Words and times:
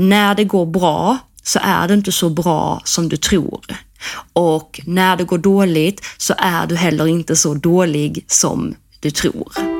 när 0.00 0.34
det 0.34 0.44
går 0.44 0.66
bra 0.66 1.18
så 1.42 1.58
är 1.62 1.88
det 1.88 1.94
inte 1.94 2.12
så 2.12 2.30
bra 2.30 2.80
som 2.84 3.08
du 3.08 3.16
tror. 3.16 3.64
Och 4.32 4.80
när 4.86 5.16
det 5.16 5.24
går 5.24 5.38
dåligt 5.38 6.04
så 6.18 6.34
är 6.38 6.66
du 6.66 6.76
heller 6.76 7.06
inte 7.06 7.36
så 7.36 7.54
dålig 7.54 8.24
som 8.26 8.74
du 9.00 9.10
tror. 9.10 9.79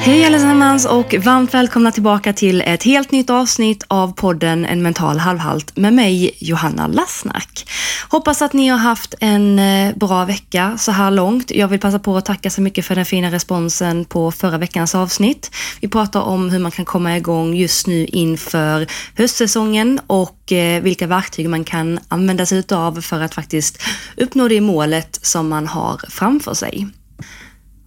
Hej 0.00 0.24
allesammans 0.24 0.86
och 0.86 1.14
varmt 1.14 1.54
välkomna 1.54 1.92
tillbaka 1.92 2.32
till 2.32 2.60
ett 2.60 2.82
helt 2.82 3.10
nytt 3.10 3.30
avsnitt 3.30 3.84
av 3.88 4.12
podden 4.12 4.64
En 4.64 4.82
mental 4.82 5.18
halvhalt 5.18 5.76
med 5.76 5.92
mig 5.92 6.30
Johanna 6.38 6.86
Lassnack. 6.86 7.70
Hoppas 8.08 8.42
att 8.42 8.52
ni 8.52 8.68
har 8.68 8.78
haft 8.78 9.14
en 9.20 9.58
eh, 9.58 9.96
bra 9.96 10.24
vecka 10.24 10.78
så 10.78 10.92
här 10.92 11.10
långt. 11.10 11.50
Jag 11.50 11.68
vill 11.68 11.80
passa 11.80 11.98
på 11.98 12.16
att 12.16 12.24
tacka 12.24 12.50
så 12.50 12.60
mycket 12.60 12.86
för 12.86 12.94
den 12.94 13.04
fina 13.04 13.30
responsen 13.30 14.04
på 14.04 14.32
förra 14.32 14.58
veckans 14.58 14.94
avsnitt. 14.94 15.50
Vi 15.80 15.88
pratar 15.88 16.20
om 16.20 16.50
hur 16.50 16.58
man 16.58 16.70
kan 16.70 16.84
komma 16.84 17.16
igång 17.16 17.54
just 17.54 17.86
nu 17.86 18.06
inför 18.06 18.86
höstsäsongen 19.14 20.00
och 20.06 20.52
eh, 20.52 20.82
vilka 20.82 21.06
verktyg 21.06 21.48
man 21.48 21.64
kan 21.64 21.98
använda 22.08 22.46
sig 22.46 22.62
av 22.70 23.00
för 23.00 23.20
att 23.20 23.34
faktiskt 23.34 23.82
uppnå 24.16 24.48
det 24.48 24.60
målet 24.60 25.18
som 25.22 25.48
man 25.48 25.66
har 25.66 26.00
framför 26.08 26.54
sig. 26.54 26.88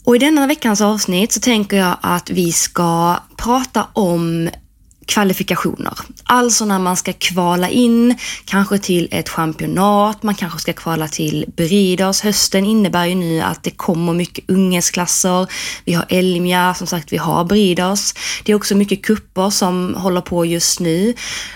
Och 0.03 0.15
i 0.15 0.19
denna 0.19 0.47
veckans 0.47 0.81
avsnitt 0.81 1.31
så 1.31 1.39
tänker 1.39 1.77
jag 1.77 1.97
att 2.01 2.29
vi 2.29 2.51
ska 2.51 3.17
prata 3.37 3.87
om 3.93 4.49
kvalifikationer. 5.05 5.93
Alltså 6.23 6.65
när 6.65 6.79
man 6.79 6.97
ska 6.97 7.13
kvala 7.13 7.69
in, 7.69 8.15
kanske 8.45 8.77
till 8.77 9.07
ett 9.11 9.29
championat, 9.29 10.23
man 10.23 10.35
kanske 10.35 10.59
ska 10.59 10.73
kvala 10.73 11.07
till 11.07 11.45
Bridas. 11.57 12.21
Hösten 12.21 12.65
innebär 12.65 13.05
ju 13.05 13.15
nu 13.15 13.41
att 13.41 13.63
det 13.63 13.71
kommer 13.71 14.13
mycket 14.13 14.49
ungesklasser. 14.49 15.47
Vi 15.85 15.93
har 15.93 16.05
Elmia, 16.09 16.73
som 16.73 16.87
sagt 16.87 17.13
vi 17.13 17.17
har 17.17 17.43
Bridas. 17.43 18.13
Det 18.43 18.51
är 18.51 18.55
också 18.55 18.75
mycket 18.75 19.05
kupper 19.05 19.49
som 19.49 19.95
håller 19.95 20.21
på 20.21 20.45
just 20.45 20.79
nu. 20.79 21.13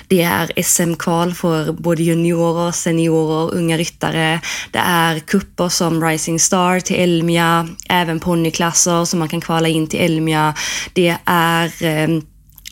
Det 0.08 0.22
är 0.22 0.64
SM-kval 0.64 1.34
för 1.34 1.72
både 1.72 2.04
juniorer, 2.04 2.72
seniorer, 2.72 3.54
unga 3.54 3.78
ryttare. 3.78 4.42
Det 4.72 4.80
är 4.80 5.20
kupper 5.20 5.70
som 5.70 6.04
Rising 6.04 6.40
Star 6.40 6.80
till 6.80 6.96
Elmia, 6.96 7.68
även 7.90 8.20
ponnyklasser 8.20 9.06
som 9.06 9.20
man 9.20 9.30
kan 9.30 9.42
kvala 9.42 9.68
in 9.68 9.88
till 9.88 10.00
Elmia. 10.00 10.54
Det 10.94 11.18
är 11.26 11.84
eh, 11.84 12.08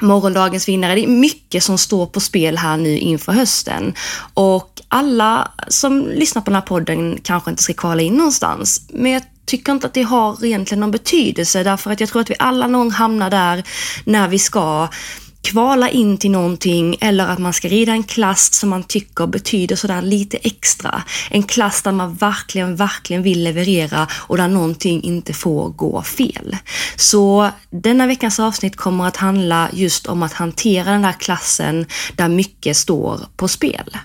morgondagens 0.03 0.67
vinnare. 0.67 0.95
Det 0.95 1.03
är 1.03 1.07
mycket 1.07 1.63
som 1.63 1.77
står 1.77 2.05
på 2.05 2.19
spel 2.19 2.57
här 2.57 2.77
nu 2.77 2.97
inför 2.97 3.31
hösten. 3.31 3.93
Och 4.33 4.81
alla 4.87 5.51
som 5.67 6.07
lyssnar 6.07 6.41
på 6.41 6.45
den 6.45 6.55
här 6.55 6.61
podden 6.61 7.19
kanske 7.23 7.49
inte 7.51 7.63
ska 7.63 7.73
kvala 7.73 8.01
in 8.01 8.13
någonstans. 8.13 8.81
Men 8.89 9.11
jag 9.11 9.23
tycker 9.45 9.71
inte 9.71 9.87
att 9.87 9.93
det 9.93 10.03
har 10.03 10.45
egentligen 10.45 10.79
någon 10.79 10.91
betydelse 10.91 11.63
därför 11.63 11.91
att 11.91 11.99
jag 11.99 12.09
tror 12.09 12.21
att 12.21 12.29
vi 12.29 12.35
alla 12.39 12.67
någon 12.67 12.91
hamnar 12.91 13.29
där 13.29 13.63
när 14.05 14.27
vi 14.27 14.39
ska 14.39 14.87
kvala 15.43 15.89
in 15.89 16.17
till 16.17 16.31
någonting 16.31 16.97
eller 17.01 17.27
att 17.27 17.39
man 17.39 17.53
ska 17.53 17.67
rida 17.67 17.91
en 17.91 18.03
klass 18.03 18.53
som 18.53 18.69
man 18.69 18.83
tycker 18.83 19.27
betyder 19.27 19.75
sådär 19.75 20.01
lite 20.01 20.37
extra. 20.37 21.03
En 21.29 21.43
klass 21.43 21.81
där 21.81 21.91
man 21.91 22.15
verkligen, 22.15 22.75
verkligen 22.75 23.23
vill 23.23 23.43
leverera 23.43 24.07
och 24.11 24.37
där 24.37 24.47
någonting 24.47 25.03
inte 25.03 25.33
får 25.33 25.69
gå 25.69 26.01
fel. 26.01 26.57
Så 26.95 27.49
denna 27.69 28.07
veckans 28.07 28.39
avsnitt 28.39 28.75
kommer 28.75 29.07
att 29.07 29.17
handla 29.17 29.69
just 29.73 30.07
om 30.07 30.23
att 30.23 30.33
hantera 30.33 30.91
den 30.91 31.01
där 31.01 31.19
klassen 31.19 31.85
där 32.15 32.27
mycket 32.27 32.77
står 32.77 33.19
på 33.37 33.47
spel. 33.47 33.97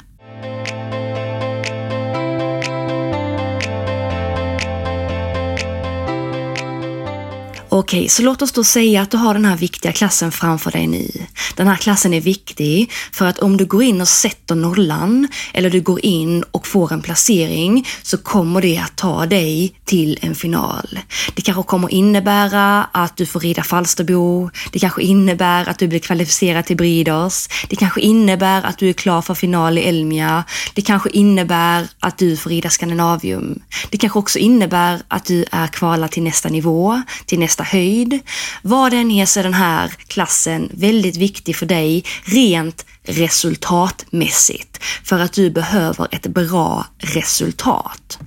Okej, 7.78 8.08
så 8.08 8.22
låt 8.22 8.42
oss 8.42 8.52
då 8.52 8.64
säga 8.64 9.02
att 9.02 9.10
du 9.10 9.16
har 9.16 9.34
den 9.34 9.44
här 9.44 9.56
viktiga 9.56 9.92
klassen 9.92 10.32
framför 10.32 10.70
dig 10.70 10.86
nu. 10.86 11.10
Den 11.56 11.66
här 11.66 11.76
klassen 11.76 12.14
är 12.14 12.20
viktig 12.20 12.90
för 13.12 13.26
att 13.26 13.38
om 13.38 13.56
du 13.56 13.66
går 13.66 13.82
in 13.82 14.00
och 14.00 14.08
sätter 14.08 14.54
nollan 14.54 15.28
eller 15.52 15.70
du 15.70 15.80
går 15.80 16.04
in 16.04 16.42
och 16.42 16.66
får 16.66 16.92
en 16.92 17.02
placering 17.02 17.86
så 18.02 18.18
kommer 18.18 18.62
det 18.62 18.78
att 18.78 18.96
ta 18.96 19.26
dig 19.26 19.74
till 19.84 20.18
en 20.22 20.34
final. 20.34 20.98
Det 21.34 21.42
kanske 21.42 21.62
kommer 21.62 21.92
innebära 21.92 22.84
att 22.84 23.16
du 23.16 23.26
får 23.26 23.40
rida 23.40 23.62
Falsterbo. 23.62 24.50
Det 24.72 24.78
kanske 24.78 25.02
innebär 25.02 25.68
att 25.68 25.78
du 25.78 25.88
blir 25.88 25.98
kvalificerad 25.98 26.64
till 26.64 26.76
Briders. 26.76 27.48
Det 27.68 27.76
kanske 27.76 28.00
innebär 28.00 28.62
att 28.62 28.78
du 28.78 28.88
är 28.88 28.92
klar 28.92 29.22
för 29.22 29.34
final 29.34 29.78
i 29.78 29.82
Elmia. 29.82 30.44
Det 30.74 30.82
kanske 30.82 31.10
innebär 31.10 31.86
att 32.00 32.18
du 32.18 32.36
får 32.36 32.50
rida 32.50 32.70
Skandinavium. 32.70 33.62
Det 33.90 33.98
kanske 33.98 34.18
också 34.18 34.38
innebär 34.38 35.00
att 35.08 35.24
du 35.24 35.44
är 35.52 35.66
kvalad 35.66 36.10
till 36.10 36.22
nästa 36.22 36.48
nivå, 36.48 37.02
till 37.26 37.38
nästa 37.38 37.67
höjd. 37.70 38.20
Vad 38.62 38.92
den 38.92 39.10
är 39.10 39.26
så 39.26 39.40
är 39.40 39.44
den 39.44 39.54
här 39.54 39.92
klassen 40.06 40.70
väldigt 40.74 41.16
viktig 41.16 41.56
för 41.56 41.66
dig 41.66 42.04
rent 42.24 42.86
resultatmässigt 43.02 44.78
för 45.04 45.18
att 45.18 45.32
du 45.32 45.50
behöver 45.50 46.08
ett 46.10 46.26
bra 46.26 46.86
resultat. 46.98 48.18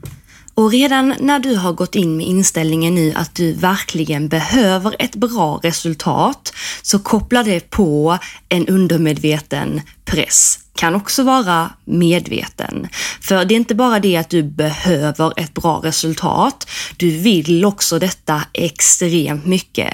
Och 0.53 0.72
redan 0.72 1.16
när 1.19 1.39
du 1.39 1.56
har 1.56 1.73
gått 1.73 1.95
in 1.95 2.17
med 2.17 2.28
inställningen 2.28 2.95
nu 2.95 3.13
att 3.16 3.35
du 3.35 3.53
verkligen 3.53 4.28
behöver 4.28 4.95
ett 5.00 5.16
bra 5.16 5.59
resultat 5.63 6.53
så 6.81 7.00
kopplar 7.00 7.44
det 7.44 7.69
på 7.69 8.17
en 8.50 8.67
undermedveten 8.67 9.81
press. 10.06 10.59
Kan 10.75 10.95
också 10.95 11.23
vara 11.23 11.69
medveten. 11.85 12.88
För 13.22 13.45
det 13.45 13.53
är 13.53 13.56
inte 13.56 13.75
bara 13.75 14.00
det 14.00 14.17
att 14.17 14.29
du 14.29 14.44
behöver 14.44 15.34
ett 15.39 15.53
bra 15.53 15.81
resultat. 15.84 16.69
Du 16.97 17.18
vill 17.18 17.66
också 17.66 18.00
detta 18.00 18.44
extremt 18.53 19.45
mycket. 19.45 19.94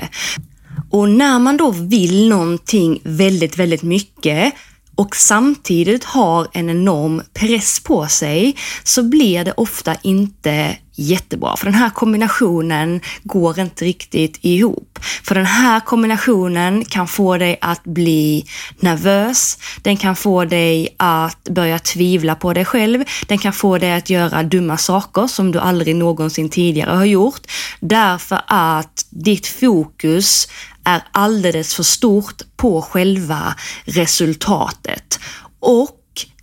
Och 0.89 1.09
när 1.09 1.39
man 1.39 1.57
då 1.57 1.71
vill 1.71 2.29
någonting 2.29 3.01
väldigt, 3.03 3.57
väldigt 3.57 3.83
mycket 3.83 4.53
och 4.97 5.15
samtidigt 5.15 6.03
har 6.03 6.47
en 6.53 6.69
enorm 6.69 7.21
press 7.33 7.79
på 7.79 8.07
sig 8.07 8.55
så 8.83 9.03
blir 9.03 9.45
det 9.45 9.51
ofta 9.51 9.95
inte 10.01 10.77
jättebra. 10.97 11.57
För 11.57 11.65
den 11.65 11.73
här 11.73 11.89
kombinationen 11.89 13.01
går 13.23 13.59
inte 13.59 13.85
riktigt 13.85 14.39
ihop. 14.41 14.99
För 15.23 15.35
den 15.35 15.45
här 15.45 15.79
kombinationen 15.79 16.85
kan 16.85 17.07
få 17.07 17.37
dig 17.37 17.57
att 17.61 17.83
bli 17.83 18.45
nervös. 18.79 19.57
Den 19.81 19.97
kan 19.97 20.15
få 20.15 20.45
dig 20.45 20.95
att 20.97 21.43
börja 21.43 21.79
tvivla 21.79 22.35
på 22.35 22.53
dig 22.53 22.65
själv. 22.65 23.03
Den 23.27 23.37
kan 23.37 23.53
få 23.53 23.77
dig 23.77 23.93
att 23.93 24.09
göra 24.09 24.43
dumma 24.43 24.77
saker 24.77 25.27
som 25.27 25.51
du 25.51 25.59
aldrig 25.59 25.95
någonsin 25.95 26.49
tidigare 26.49 26.95
har 26.95 27.05
gjort. 27.05 27.41
Därför 27.79 28.41
att 28.47 29.05
ditt 29.09 29.47
fokus 29.47 30.47
är 30.87 31.03
alldeles 31.11 31.75
för 31.75 31.83
stort 31.83 32.41
på 32.57 32.81
själva 32.81 33.55
resultatet. 33.85 35.19
Och 35.59 35.99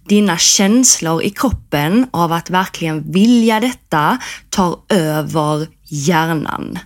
dina 0.09 0.39
känslor 0.39 1.23
i 1.23 1.31
kroppen 1.31 2.07
av 2.11 2.33
att 2.33 2.51
verkligen 2.51 3.13
vilja 3.13 3.61
detta 3.61 4.19
tar 4.51 4.79
över 4.89 5.69
hjärnan. 5.85 6.79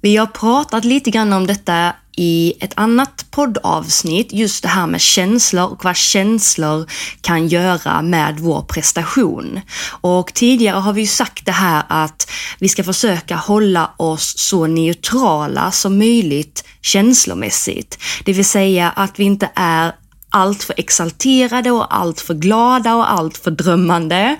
Vi 0.00 0.16
har 0.16 0.26
pratat 0.26 0.84
lite 0.84 1.10
grann 1.10 1.32
om 1.32 1.46
detta 1.46 1.92
i 2.16 2.54
ett 2.60 2.72
annat 2.76 3.26
poddavsnitt, 3.30 4.32
just 4.32 4.62
det 4.62 4.68
här 4.68 4.86
med 4.86 5.00
känslor 5.00 5.64
och 5.64 5.84
vad 5.84 5.96
känslor 5.96 6.86
kan 7.20 7.48
göra 7.48 8.02
med 8.02 8.38
vår 8.38 8.62
prestation. 8.62 9.60
Och 10.00 10.34
tidigare 10.34 10.76
har 10.76 10.92
vi 10.92 11.00
ju 11.00 11.06
sagt 11.06 11.46
det 11.46 11.52
här 11.52 11.84
att 11.88 12.30
vi 12.58 12.68
ska 12.68 12.84
försöka 12.84 13.36
hålla 13.36 13.90
oss 13.96 14.38
så 14.38 14.66
neutrala 14.66 15.70
som 15.70 15.98
möjligt 15.98 16.64
känslomässigt. 16.82 17.98
Det 18.24 18.32
vill 18.32 18.44
säga 18.44 18.90
att 18.90 19.20
vi 19.20 19.24
inte 19.24 19.50
är 19.54 19.92
allt 20.30 20.62
för 20.62 20.74
exalterade 20.76 21.70
och 21.70 21.96
allt 21.96 22.20
för 22.20 22.34
glada 22.34 22.94
och 22.94 23.12
allt 23.12 23.38
för 23.38 23.50
drömmande. 23.50 24.36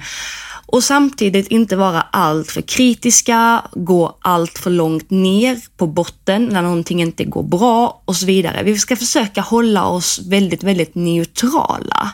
Och 0.66 0.84
samtidigt 0.84 1.48
inte 1.48 1.76
vara 1.76 2.00
allt 2.00 2.50
för 2.50 2.62
kritiska, 2.62 3.62
gå 3.72 4.18
allt 4.20 4.58
för 4.58 4.70
långt 4.70 5.10
ner 5.10 5.60
på 5.76 5.86
botten 5.86 6.44
när 6.44 6.62
någonting 6.62 7.02
inte 7.02 7.24
går 7.24 7.42
bra 7.42 8.02
och 8.04 8.16
så 8.16 8.26
vidare. 8.26 8.62
Vi 8.62 8.78
ska 8.78 8.96
försöka 8.96 9.40
hålla 9.40 9.86
oss 9.86 10.20
väldigt, 10.26 10.62
väldigt 10.62 10.94
neutrala. 10.94 12.10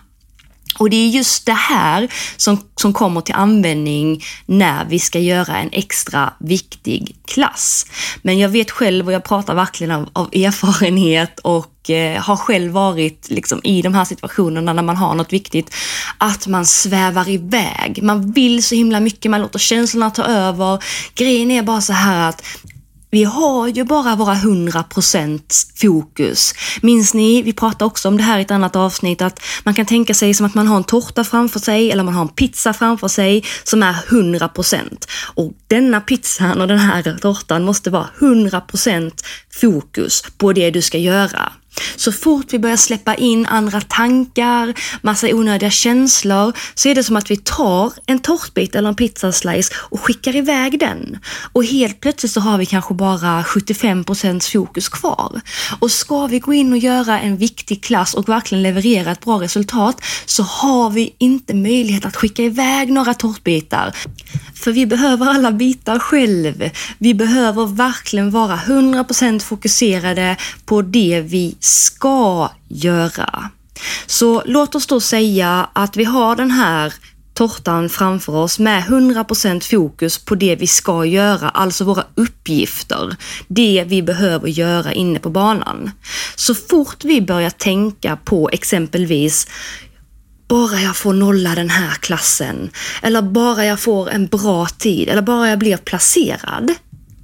Och 0.81 0.91
det 0.91 0.97
är 0.97 1.09
just 1.09 1.47
det 1.47 1.53
här 1.53 2.09
som, 2.37 2.59
som 2.77 2.93
kommer 2.93 3.21
till 3.21 3.35
användning 3.35 4.25
när 4.47 4.85
vi 4.85 4.99
ska 4.99 5.19
göra 5.19 5.57
en 5.57 5.69
extra 5.73 6.33
viktig 6.39 7.17
klass. 7.27 7.87
Men 8.23 8.39
jag 8.39 8.49
vet 8.49 8.71
själv 8.71 9.07
och 9.07 9.13
jag 9.13 9.25
pratar 9.25 9.55
verkligen 9.55 9.91
av, 9.91 10.09
av 10.13 10.29
erfarenhet 10.33 11.39
och 11.39 11.91
eh, 11.91 12.23
har 12.23 12.37
själv 12.37 12.73
varit 12.73 13.27
liksom, 13.31 13.61
i 13.65 13.83
de 13.83 13.95
här 13.95 14.05
situationerna 14.05 14.73
när 14.73 14.83
man 14.83 14.97
har 14.97 15.15
något 15.15 15.33
viktigt, 15.33 15.75
att 16.19 16.47
man 16.47 16.67
svävar 16.67 17.29
iväg. 17.29 18.03
Man 18.03 18.33
vill 18.33 18.63
så 18.63 18.75
himla 18.75 19.01
mycket, 19.01 19.31
man 19.31 19.41
låter 19.41 19.59
känslorna 19.59 20.11
ta 20.11 20.23
över. 20.25 20.83
Grejen 21.15 21.51
är 21.51 21.63
bara 21.63 21.81
så 21.81 21.93
här 21.93 22.29
att 22.29 22.43
vi 23.11 23.25
har 23.25 23.69
ju 23.69 23.85
bara 23.85 24.17
våra 24.17 24.35
100% 24.35 25.41
fokus. 25.81 26.55
Minns 26.83 27.15
ni, 27.15 27.43
vi 27.43 27.53
pratade 27.53 27.85
också 27.85 28.09
om 28.09 28.17
det 28.17 28.23
här 28.23 28.39
i 28.39 28.43
ett 28.43 28.51
annat 28.51 28.77
avsnitt, 28.77 29.23
att 29.23 29.41
man 29.65 29.75
kan 29.75 29.87
tänka 29.87 30.15
sig 30.15 30.35
som 30.35 30.47
att 30.47 30.55
man 30.55 30.67
har 30.67 30.77
en 30.77 30.85
tårta 30.85 31.25
framför 31.25 31.61
sig 31.61 31.91
eller 31.91 32.03
man 32.03 32.15
har 32.15 32.23
en 32.23 32.29
pizza 32.29 32.73
framför 32.73 33.09
sig 33.09 33.45
som 33.65 33.83
är 33.83 33.93
100%. 33.93 35.09
Och 35.35 35.53
denna 35.67 36.01
pizzan 36.01 36.61
och 36.61 36.69
den 36.69 36.79
här 36.79 37.19
tårtan 37.21 37.65
måste 37.65 37.91
vara 37.91 38.09
100% 38.19 39.13
fokus 39.61 40.23
på 40.39 40.53
det 40.53 40.71
du 40.71 40.83
ska 40.83 40.99
göra. 40.99 41.53
Så 41.97 42.13
fort 42.13 42.47
vi 42.51 42.59
börjar 42.59 42.77
släppa 42.77 43.15
in 43.15 43.47
andra 43.47 43.81
tankar, 43.81 44.75
massa 45.03 45.27
onödiga 45.27 45.71
känslor, 45.71 46.53
så 46.75 46.89
är 46.89 46.95
det 46.95 47.05
som 47.05 47.17
att 47.17 47.31
vi 47.31 47.37
tar 47.37 47.93
en 48.07 48.19
tårtbit 48.19 48.75
eller 48.75 48.89
en 48.89 48.95
pizzaslice 48.95 49.73
och 49.75 50.01
skickar 50.01 50.37
iväg 50.37 50.79
den. 50.79 51.19
Och 51.53 51.65
helt 51.65 52.01
plötsligt 52.01 52.33
så 52.33 52.41
har 52.41 52.59
vi 52.59 52.67
kanske 52.67 52.95
bara 52.95 53.43
75% 53.43 54.53
fokus 54.53 54.89
kvar. 54.89 55.41
Och 55.81 55.91
ska 55.91 56.27
vi 56.27 56.39
gå 56.39 56.53
in 56.53 56.73
och 56.73 56.79
göra 56.79 57.21
en 57.21 57.37
viktig 57.37 57.83
klass 57.83 58.15
och 58.15 58.29
verkligen 58.29 58.63
leverera 58.63 59.11
ett 59.11 59.25
bra 59.25 59.41
resultat 59.41 60.05
så 60.27 60.43
har 60.43 60.91
vi 60.91 61.15
inte 61.19 61.55
möjlighet 61.55 62.05
att 62.05 62.17
skicka 62.17 62.43
iväg 62.43 62.93
några 62.93 63.15
tårtbitar. 63.15 63.95
För 64.55 64.73
vi 64.73 64.87
behöver 64.87 65.27
alla 65.27 65.53
bitar 65.53 65.99
själv. 65.99 66.71
Vi 66.99 67.15
behöver 67.15 67.67
verkligen 67.67 68.31
vara 68.31 68.57
100% 68.57 69.41
fokuserade 69.41 70.37
på 70.65 70.83
det 70.83 71.25
vi 71.27 71.57
ska 71.61 72.51
göra. 72.69 73.51
Så 74.07 74.43
låt 74.47 74.75
oss 74.75 74.87
då 74.87 75.01
säga 75.01 75.69
att 75.73 75.97
vi 75.97 76.05
har 76.05 76.37
den 76.37 76.51
här 76.51 76.95
tårtan 77.35 77.89
framför 77.89 78.33
oss 78.33 78.59
med 78.59 78.83
100% 78.83 79.71
fokus 79.71 80.19
på 80.19 80.35
det 80.35 80.57
vi 80.57 80.67
ska 80.67 81.05
göra, 81.05 81.49
alltså 81.49 81.85
våra 81.85 82.05
uppgifter. 82.15 83.17
Det 83.49 83.85
vi 83.87 84.03
behöver 84.03 84.49
göra 84.49 84.93
inne 84.93 85.19
på 85.19 85.31
banan. 85.31 85.91
Så 86.35 86.55
fort 86.55 87.05
vi 87.05 87.21
börjar 87.23 87.51
tänka 87.51 88.17
på 88.17 88.51
exempelvis 88.53 89.47
bara 90.49 90.81
jag 90.81 90.97
får 90.97 91.13
nolla 91.13 91.55
den 91.55 91.71
här 91.71 91.95
klassen, 91.95 92.71
eller 93.03 93.23
bara 93.23 93.65
jag 93.65 93.81
får 93.81 94.11
en 94.11 94.27
bra 94.27 94.67
tid, 94.67 95.09
eller 95.09 95.23
bara 95.23 95.49
jag 95.49 95.59
blir 95.59 95.77
placerad, 95.77 96.75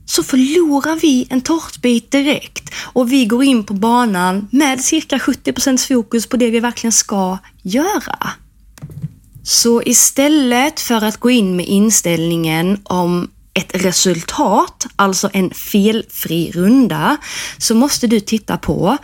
så 0.06 0.22
förlorar 0.22 0.96
vi 0.96 1.26
en 1.30 1.40
tårtbit 1.40 2.10
direkt 2.10 2.74
och 2.92 3.12
vi 3.12 3.24
går 3.24 3.44
in 3.44 3.64
på 3.64 3.74
banan 3.74 4.48
med 4.50 4.80
cirka 4.80 5.18
70% 5.18 5.88
fokus 5.88 6.26
på 6.26 6.36
det 6.36 6.50
vi 6.50 6.60
verkligen 6.60 6.92
ska 6.92 7.38
göra. 7.62 8.30
Så 9.42 9.82
istället 9.82 10.80
för 10.80 11.04
att 11.04 11.16
gå 11.16 11.30
in 11.30 11.56
med 11.56 11.66
inställningen 11.66 12.80
om 12.82 13.30
ett 13.54 13.84
resultat, 13.84 14.86
alltså 14.96 15.30
en 15.32 15.50
felfri 15.50 16.50
runda, 16.54 17.16
så 17.58 17.74
måste 17.74 18.06
du 18.06 18.20
titta 18.20 18.56
på 18.56 18.98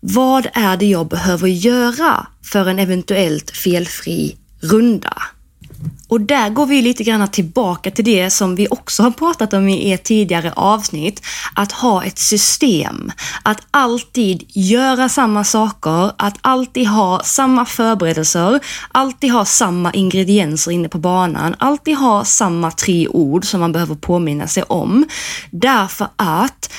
vad 0.00 0.46
är 0.52 0.76
det 0.76 0.86
jag 0.86 1.08
behöver 1.08 1.48
göra 1.48 2.26
för 2.42 2.66
en 2.66 2.78
eventuellt 2.78 3.50
felfri 3.50 4.36
runda? 4.60 5.22
Och 6.10 6.20
där 6.20 6.50
går 6.50 6.66
vi 6.66 6.82
lite 6.82 7.04
grann 7.04 7.28
tillbaka 7.28 7.90
till 7.90 8.04
det 8.04 8.30
som 8.30 8.54
vi 8.54 8.66
också 8.70 9.02
har 9.02 9.10
pratat 9.10 9.52
om 9.52 9.68
i 9.68 9.92
ett 9.92 10.04
tidigare 10.04 10.52
avsnitt. 10.56 11.22
Att 11.54 11.72
ha 11.72 12.04
ett 12.04 12.18
system. 12.18 13.12
Att 13.42 13.66
alltid 13.70 14.44
göra 14.48 15.08
samma 15.08 15.44
saker, 15.44 16.12
att 16.18 16.38
alltid 16.40 16.86
ha 16.86 17.22
samma 17.24 17.64
förberedelser, 17.64 18.60
alltid 18.92 19.32
ha 19.32 19.44
samma 19.44 19.92
ingredienser 19.92 20.70
inne 20.70 20.88
på 20.88 20.98
banan, 20.98 21.54
alltid 21.58 21.96
ha 21.96 22.24
samma 22.24 22.70
tre 22.70 23.08
ord 23.08 23.44
som 23.44 23.60
man 23.60 23.72
behöver 23.72 23.94
påminna 23.94 24.46
sig 24.46 24.62
om. 24.62 25.04
Därför 25.50 26.08
att 26.16 26.72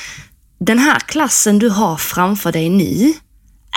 den 0.59 0.79
här 0.79 0.99
klassen 0.99 1.59
du 1.59 1.69
har 1.69 1.97
framför 1.97 2.51
dig 2.51 2.69
nu 2.69 3.13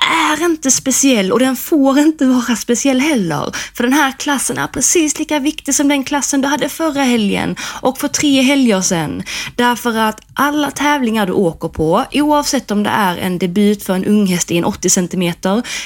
är 0.04 0.44
inte 0.44 0.70
speciell 0.70 1.32
och 1.32 1.38
den 1.38 1.56
får 1.56 1.98
inte 1.98 2.26
vara 2.26 2.56
speciell 2.56 3.00
heller. 3.00 3.56
För 3.74 3.84
den 3.84 3.92
här 3.92 4.12
klassen 4.12 4.58
är 4.58 4.66
precis 4.66 5.18
lika 5.18 5.38
viktig 5.38 5.74
som 5.74 5.88
den 5.88 6.04
klassen 6.04 6.40
du 6.40 6.48
hade 6.48 6.68
förra 6.68 7.02
helgen 7.02 7.56
och 7.80 7.98
för 7.98 8.08
tre 8.08 8.42
helger 8.42 8.80
sedan. 8.80 9.22
Därför 9.56 9.98
att 9.98 10.20
alla 10.34 10.70
tävlingar 10.70 11.26
du 11.26 11.32
åker 11.32 11.68
på, 11.68 12.04
oavsett 12.12 12.70
om 12.70 12.82
det 12.82 12.90
är 12.90 13.16
en 13.16 13.38
debut 13.38 13.82
för 13.82 13.94
en 13.94 14.04
unghäst 14.04 14.50
i 14.50 14.58
en 14.58 14.64
80 14.64 14.90
cm 14.90 15.34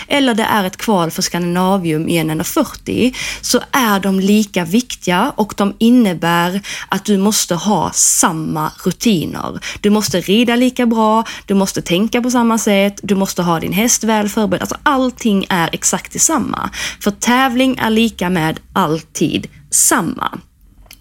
eller 0.08 0.34
det 0.34 0.42
är 0.42 0.64
ett 0.64 0.76
kval 0.76 1.10
för 1.10 1.22
Skandinavium 1.22 2.08
i 2.08 2.16
en 2.16 2.30
1,40 2.30 3.14
så 3.40 3.60
är 3.72 4.00
de 4.00 4.20
lika 4.20 4.64
viktiga 4.64 5.32
och 5.36 5.54
de 5.56 5.74
innebär 5.78 6.60
att 6.88 7.04
du 7.04 7.18
måste 7.18 7.54
ha 7.54 7.90
samma 7.94 8.72
rutiner. 8.84 9.60
Du 9.80 9.90
måste 9.90 10.20
rida 10.20 10.56
lika 10.56 10.86
bra, 10.86 11.24
du 11.46 11.54
måste 11.54 11.82
tänka 11.82 12.22
på 12.22 12.30
samma 12.30 12.58
sätt, 12.58 13.00
du 13.02 13.14
måste 13.14 13.42
ha 13.42 13.60
din 13.60 13.72
häst 13.72 14.04
väl 14.08 14.28
förberedd. 14.28 14.62
Alltså 14.62 14.76
allting 14.82 15.46
är 15.48 15.70
exakt 15.72 16.12
detsamma. 16.12 16.70
För 17.00 17.10
tävling 17.10 17.78
är 17.78 17.90
lika 17.90 18.30
med 18.30 18.60
alltid 18.72 19.46
samma. 19.70 20.38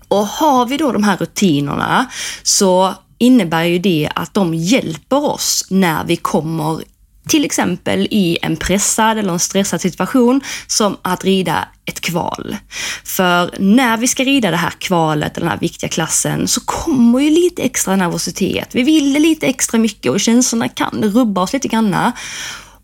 Och 0.07 0.27
har 0.27 0.65
vi 0.65 0.77
då 0.77 0.91
de 0.91 1.03
här 1.03 1.17
rutinerna 1.17 2.05
så 2.43 2.93
innebär 3.17 3.63
ju 3.63 3.79
det 3.79 4.09
att 4.15 4.33
de 4.33 4.53
hjälper 4.53 5.25
oss 5.25 5.67
när 5.69 6.03
vi 6.03 6.15
kommer 6.15 6.83
till 7.27 7.45
exempel 7.45 8.07
i 8.11 8.37
en 8.41 8.57
pressad 8.57 9.17
eller 9.17 9.33
en 9.33 9.39
stressad 9.39 9.81
situation 9.81 10.41
som 10.67 10.97
att 11.01 11.23
rida 11.23 11.67
ett 11.85 12.01
kval. 12.01 12.57
För 13.03 13.51
när 13.59 13.97
vi 13.97 14.07
ska 14.07 14.23
rida 14.23 14.51
det 14.51 14.57
här 14.57 14.73
kvalet, 14.79 15.35
den 15.35 15.47
här 15.47 15.57
viktiga 15.57 15.89
klassen, 15.89 16.47
så 16.47 16.61
kommer 16.61 17.19
ju 17.19 17.29
lite 17.29 17.61
extra 17.61 17.95
nervositet. 17.95 18.75
Vi 18.75 18.83
vill 18.83 19.13
lite 19.13 19.47
extra 19.47 19.77
mycket 19.77 20.11
och 20.11 20.19
känslorna 20.19 20.67
kan 20.67 21.03
rubba 21.03 21.41
oss 21.41 21.53
lite 21.53 21.67
granna. 21.67 22.13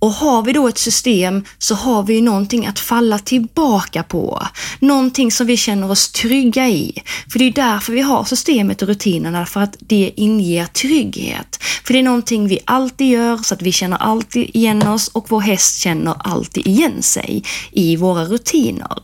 Och 0.03 0.11
har 0.13 0.41
vi 0.41 0.53
då 0.53 0.67
ett 0.67 0.77
system 0.77 1.45
så 1.57 1.75
har 1.75 2.03
vi 2.03 2.21
någonting 2.21 2.65
att 2.65 2.79
falla 2.79 3.19
tillbaka 3.19 4.03
på. 4.03 4.47
Någonting 4.79 5.31
som 5.31 5.47
vi 5.47 5.57
känner 5.57 5.91
oss 5.91 6.11
trygga 6.11 6.69
i. 6.69 7.01
För 7.31 7.39
det 7.39 7.45
är 7.45 7.51
därför 7.51 7.93
vi 7.93 8.01
har 8.01 8.23
systemet 8.23 8.81
och 8.81 8.87
rutinerna, 8.87 9.45
för 9.45 9.59
att 9.59 9.75
det 9.79 10.13
inger 10.15 10.65
trygghet. 10.65 11.63
För 11.85 11.93
det 11.93 11.99
är 11.99 12.03
någonting 12.03 12.47
vi 12.47 12.59
alltid 12.65 13.07
gör 13.07 13.37
så 13.37 13.53
att 13.53 13.61
vi 13.61 13.71
känner 13.71 13.97
alltid 13.97 14.49
igen 14.53 14.87
oss 14.87 15.07
och 15.07 15.25
vår 15.29 15.41
häst 15.41 15.79
känner 15.79 16.15
alltid 16.19 16.67
igen 16.67 17.01
sig 17.01 17.43
i 17.71 17.95
våra 17.95 18.25
rutiner. 18.25 18.99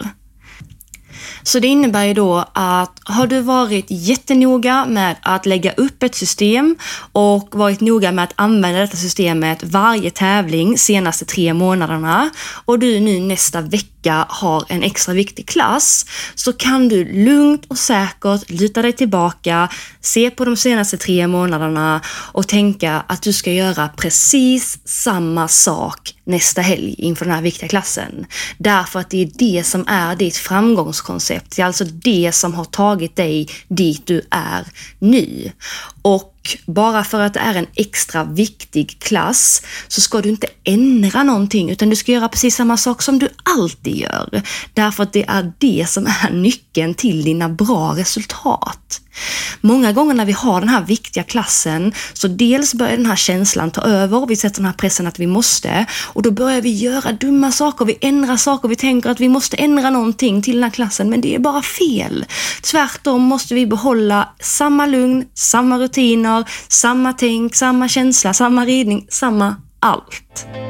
Så 1.44 1.60
det 1.60 1.68
innebär 1.68 2.04
ju 2.04 2.14
då 2.14 2.46
att 2.54 3.00
har 3.04 3.28
du 3.28 3.42
varit 3.42 3.86
jättenoga 3.90 4.86
med 4.86 5.16
att 5.22 5.46
lägga 5.46 5.72
upp 5.72 6.04
ett 6.04 6.16
system 6.16 6.76
och 7.12 7.56
varit 7.56 7.82
noga 7.82 8.12
med 8.12 8.24
att 8.24 8.34
använda 8.36 8.80
detta 8.80 8.98
systemet 8.98 9.64
varje 9.64 10.10
tävling 10.10 10.78
senaste 10.78 11.26
tre 11.26 11.54
månaderna 11.54 12.30
och 12.66 12.80
du 12.80 13.00
nu 13.00 13.20
nästa 13.20 13.62
vecka 13.62 13.99
har 14.30 14.66
en 14.70 14.84
extra 14.84 15.14
viktig 15.14 15.48
klass 15.48 16.06
så 16.36 16.54
kan 16.54 16.88
du 16.88 17.26
lugnt 17.26 17.66
och 17.68 17.78
säkert 17.78 18.50
luta 18.50 18.82
dig 18.82 18.94
tillbaka, 18.94 19.70
se 20.02 20.30
på 20.30 20.46
de 20.46 20.58
senaste 20.58 20.98
tre 20.98 21.28
månaderna 21.28 22.02
och 22.32 22.48
tänka 22.48 23.04
att 23.08 23.22
du 23.22 23.34
ska 23.34 23.52
göra 23.52 23.88
precis 23.88 24.80
samma 24.86 25.48
sak 25.48 26.16
nästa 26.24 26.62
helg 26.62 26.96
inför 26.98 27.26
den 27.26 27.34
här 27.34 27.42
viktiga 27.42 27.70
klassen. 27.70 28.26
Därför 28.58 29.00
att 29.00 29.10
det 29.10 29.22
är 29.22 29.30
det 29.34 29.64
som 29.64 29.86
är 29.88 30.16
ditt 30.16 30.38
framgångskoncept. 30.38 31.56
Det 31.56 31.62
är 31.62 31.66
alltså 31.66 31.86
det 31.86 32.32
som 32.36 32.54
har 32.54 32.66
tagit 32.66 33.16
dig 33.16 33.48
dit 33.68 34.08
du 34.08 34.22
är 34.32 34.66
nu. 35.00 35.52
Och 36.02 36.39
bara 36.66 37.04
för 37.04 37.20
att 37.20 37.34
det 37.34 37.40
är 37.40 37.56
en 37.56 37.68
extra 37.76 38.24
viktig 38.24 39.00
klass 39.00 39.62
så 39.88 40.02
ska 40.02 40.22
du 40.22 40.30
inte 40.30 40.48
ändra 40.64 41.24
någonting 41.24 41.70
utan 41.70 41.90
du 41.90 41.96
ska 41.96 42.12
göra 42.12 42.30
precis 42.30 42.56
samma 42.56 42.78
sak 42.78 43.02
som 43.02 43.20
du 43.20 43.30
alltid 43.58 43.98
gör. 43.98 44.42
Därför 44.74 45.04
att 45.04 45.14
det 45.14 45.26
är 45.28 45.54
det 45.58 45.90
som 45.90 46.08
är 46.08 46.32
nyckeln 46.32 46.94
till 46.94 47.24
dina 47.24 47.50
bra 47.50 47.96
resultat. 47.96 49.02
Många 49.62 49.92
gånger 49.92 50.14
när 50.14 50.26
vi 50.26 50.32
har 50.32 50.60
den 50.60 50.70
här 50.70 50.82
viktiga 50.82 51.24
klassen 51.24 51.94
så 52.14 52.28
dels 52.28 52.74
börjar 52.74 52.98
den 52.98 53.06
här 53.06 53.16
känslan 53.16 53.72
ta 53.72 53.82
över, 53.82 54.28
vi 54.28 54.36
sätter 54.36 54.56
den 54.56 54.66
här 54.66 54.74
pressen 54.74 55.08
att 55.08 55.20
vi 55.20 55.28
måste 55.28 55.86
och 56.06 56.22
då 56.22 56.32
börjar 56.32 56.62
vi 56.62 56.70
göra 56.70 57.12
dumma 57.12 57.52
saker, 57.52 57.86
vi 57.86 57.98
ändrar 58.02 58.38
saker, 58.38 58.70
vi 58.70 58.76
tänker 58.76 59.10
att 59.10 59.20
vi 59.20 59.30
måste 59.30 59.58
ändra 59.58 59.90
någonting 59.90 60.42
till 60.42 60.56
den 60.56 60.64
här 60.64 60.72
klassen 60.72 61.10
men 61.10 61.22
det 61.22 61.36
är 61.36 61.40
bara 61.40 61.62
fel. 61.62 62.26
Tvärtom 62.62 63.22
måste 63.22 63.54
vi 63.54 63.68
behålla 63.68 64.30
samma 64.40 64.86
lugn, 64.86 65.26
samma 65.34 65.78
rutiner, 65.78 66.50
samma 66.68 67.14
tänk, 67.14 67.56
samma 67.56 67.88
känsla, 67.88 68.34
samma 68.34 68.66
ridning, 68.66 69.06
samma 69.10 69.56
allt. 69.80 70.69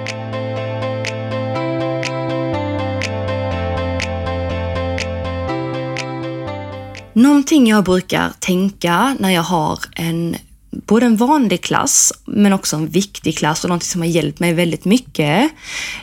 Någonting 7.19 7.67
jag 7.67 7.83
brukar 7.83 8.33
tänka 8.39 9.15
när 9.19 9.29
jag 9.29 9.43
har 9.43 9.79
en 9.91 10.35
både 10.71 11.05
en 11.05 11.17
vanlig 11.17 11.61
klass 11.61 12.13
men 12.25 12.53
också 12.53 12.75
en 12.75 12.87
viktig 12.87 13.37
klass 13.37 13.63
och 13.63 13.69
någonting 13.69 13.87
som 13.87 14.01
har 14.01 14.07
hjälpt 14.07 14.39
mig 14.39 14.53
väldigt 14.53 14.85
mycket. 14.85 15.51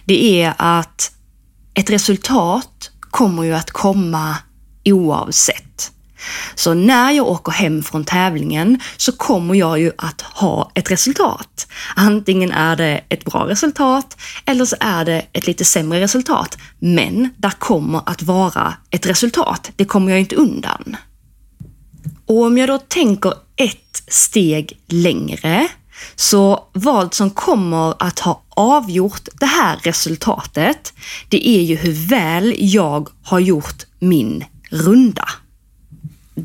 Det 0.05 0.43
är 0.43 0.55
att 0.59 1.13
ett 1.75 1.91
resultat 1.91 2.91
kommer 3.01 3.43
ju 3.43 3.55
att 3.55 3.71
komma 3.71 4.37
oavsett. 4.85 5.93
Så 6.55 6.75
när 6.75 7.11
jag 7.11 7.27
åker 7.27 7.53
hem 7.53 7.83
från 7.83 8.05
tävlingen 8.05 8.81
så 8.97 9.13
kommer 9.13 9.55
jag 9.55 9.81
ju 9.81 9.93
att 9.99 10.21
ha 10.21 10.71
ett 10.75 10.91
resultat. 10.91 11.67
Antingen 11.97 12.53
är 12.53 12.77
det 12.77 13.01
ett 13.09 13.25
bra 13.25 13.49
resultat 13.49 14.17
eller 14.47 14.65
så 14.65 14.77
är 14.81 15.05
det 15.05 15.27
ett 15.33 15.47
lite 15.47 15.65
sämre 15.65 16.01
resultat. 16.01 16.59
Men 16.79 17.31
där 17.37 17.51
kommer 17.51 18.01
att 18.07 18.23
vara 18.23 18.75
ett 18.91 19.07
resultat. 19.07 19.73
Det 19.77 19.85
kommer 19.85 20.11
jag 20.11 20.21
inte 20.21 20.37
undan. 20.37 20.97
Och 22.27 22.43
om 22.43 22.59
jag 22.59 22.69
då 22.69 22.79
tänker 22.79 23.33
ett 23.57 24.03
steg 24.09 24.81
längre 24.89 25.69
så 26.17 26.69
vad 26.73 27.15
som 27.15 27.31
kommer 27.31 27.95
att 28.03 28.19
ha 28.19 28.43
avgjort 28.49 29.29
det 29.41 29.47
här 29.47 29.77
resultatet, 29.83 30.93
det 31.29 31.49
är 31.49 31.63
ju 31.63 31.77
hur 31.77 32.09
väl 32.09 32.55
jag 32.59 33.09
har 33.23 33.39
gjort 33.39 33.87
min 33.99 34.45
runda. 34.71 35.29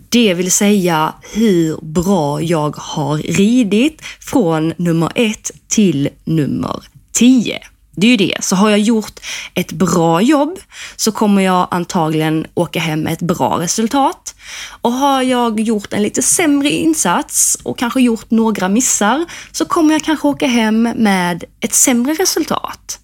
Det 0.09 0.33
vill 0.33 0.51
säga 0.51 1.13
hur 1.33 1.77
bra 1.81 2.41
jag 2.41 2.75
har 2.75 3.17
ridit 3.17 4.01
från 4.19 4.73
nummer 4.77 5.11
ett 5.15 5.51
till 5.67 6.09
nummer 6.23 6.83
tio. 7.11 7.59
Det 7.95 8.07
är 8.07 8.11
ju 8.11 8.17
det. 8.17 8.37
Så 8.41 8.55
har 8.55 8.69
jag 8.69 8.79
gjort 8.79 9.19
ett 9.53 9.71
bra 9.71 10.21
jobb 10.21 10.59
så 10.95 11.11
kommer 11.11 11.41
jag 11.41 11.67
antagligen 11.71 12.47
åka 12.53 12.79
hem 12.79 13.01
med 13.01 13.13
ett 13.13 13.21
bra 13.21 13.59
resultat. 13.59 14.35
Och 14.81 14.91
har 14.91 15.21
jag 15.21 15.59
gjort 15.59 15.93
en 15.93 16.03
lite 16.03 16.21
sämre 16.21 16.69
insats 16.69 17.57
och 17.63 17.77
kanske 17.77 18.01
gjort 18.01 18.31
några 18.31 18.69
missar 18.69 19.25
så 19.51 19.65
kommer 19.65 19.93
jag 19.93 20.03
kanske 20.03 20.27
åka 20.27 20.47
hem 20.47 20.81
med 20.81 21.43
ett 21.59 21.73
sämre 21.73 22.13
resultat. 22.13 22.99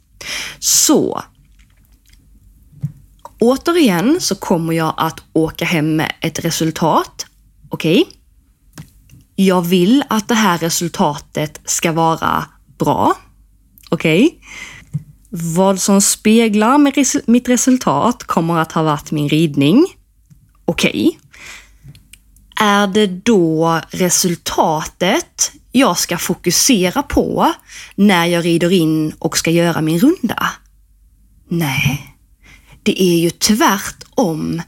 Så 0.60 1.22
återigen 3.40 4.18
så 4.22 4.36
kommer 4.36 4.74
jag 4.74 4.94
att 4.98 5.24
åka 5.34 5.66
hem 5.66 5.96
med 5.96 6.14
ett 6.22 6.46
resultat. 6.46 7.26
Okej? 7.70 8.02
Okay. 8.02 8.14
Jag 9.36 9.62
vill 9.62 10.04
att 10.10 10.28
det 10.28 10.36
här 10.36 10.58
resultatet 10.58 11.62
ska 11.66 11.92
vara 11.92 12.46
bra. 12.80 13.14
Okej? 13.90 14.26
Okay. 14.26 14.40
Vad 15.30 15.82
som 15.82 16.02
speglar 16.02 16.78
mitt 17.32 17.50
resultat 17.50 18.24
kommer 18.24 18.58
att 18.58 18.72
ha 18.72 18.84
varit 18.84 19.12
min 19.12 19.30
ridning. 19.30 19.86
Okej. 20.66 20.90
Okay. 20.90 21.28
Är 22.60 22.88
det 22.88 23.08
då 23.08 23.82
resultatet 23.90 25.52
jag 25.72 25.98
ska 25.98 26.18
fokusera 26.18 27.04
på 27.04 27.54
när 27.96 28.26
jag 28.26 28.46
rider 28.46 28.72
in 28.72 29.14
och 29.20 29.38
ska 29.38 29.52
göra 29.52 29.82
min 29.82 30.00
runda? 30.00 30.50
Nej, 31.50 32.17
det 32.88 33.04
är 33.04 33.18
ju 33.18 33.30
tvärtom 33.30 34.62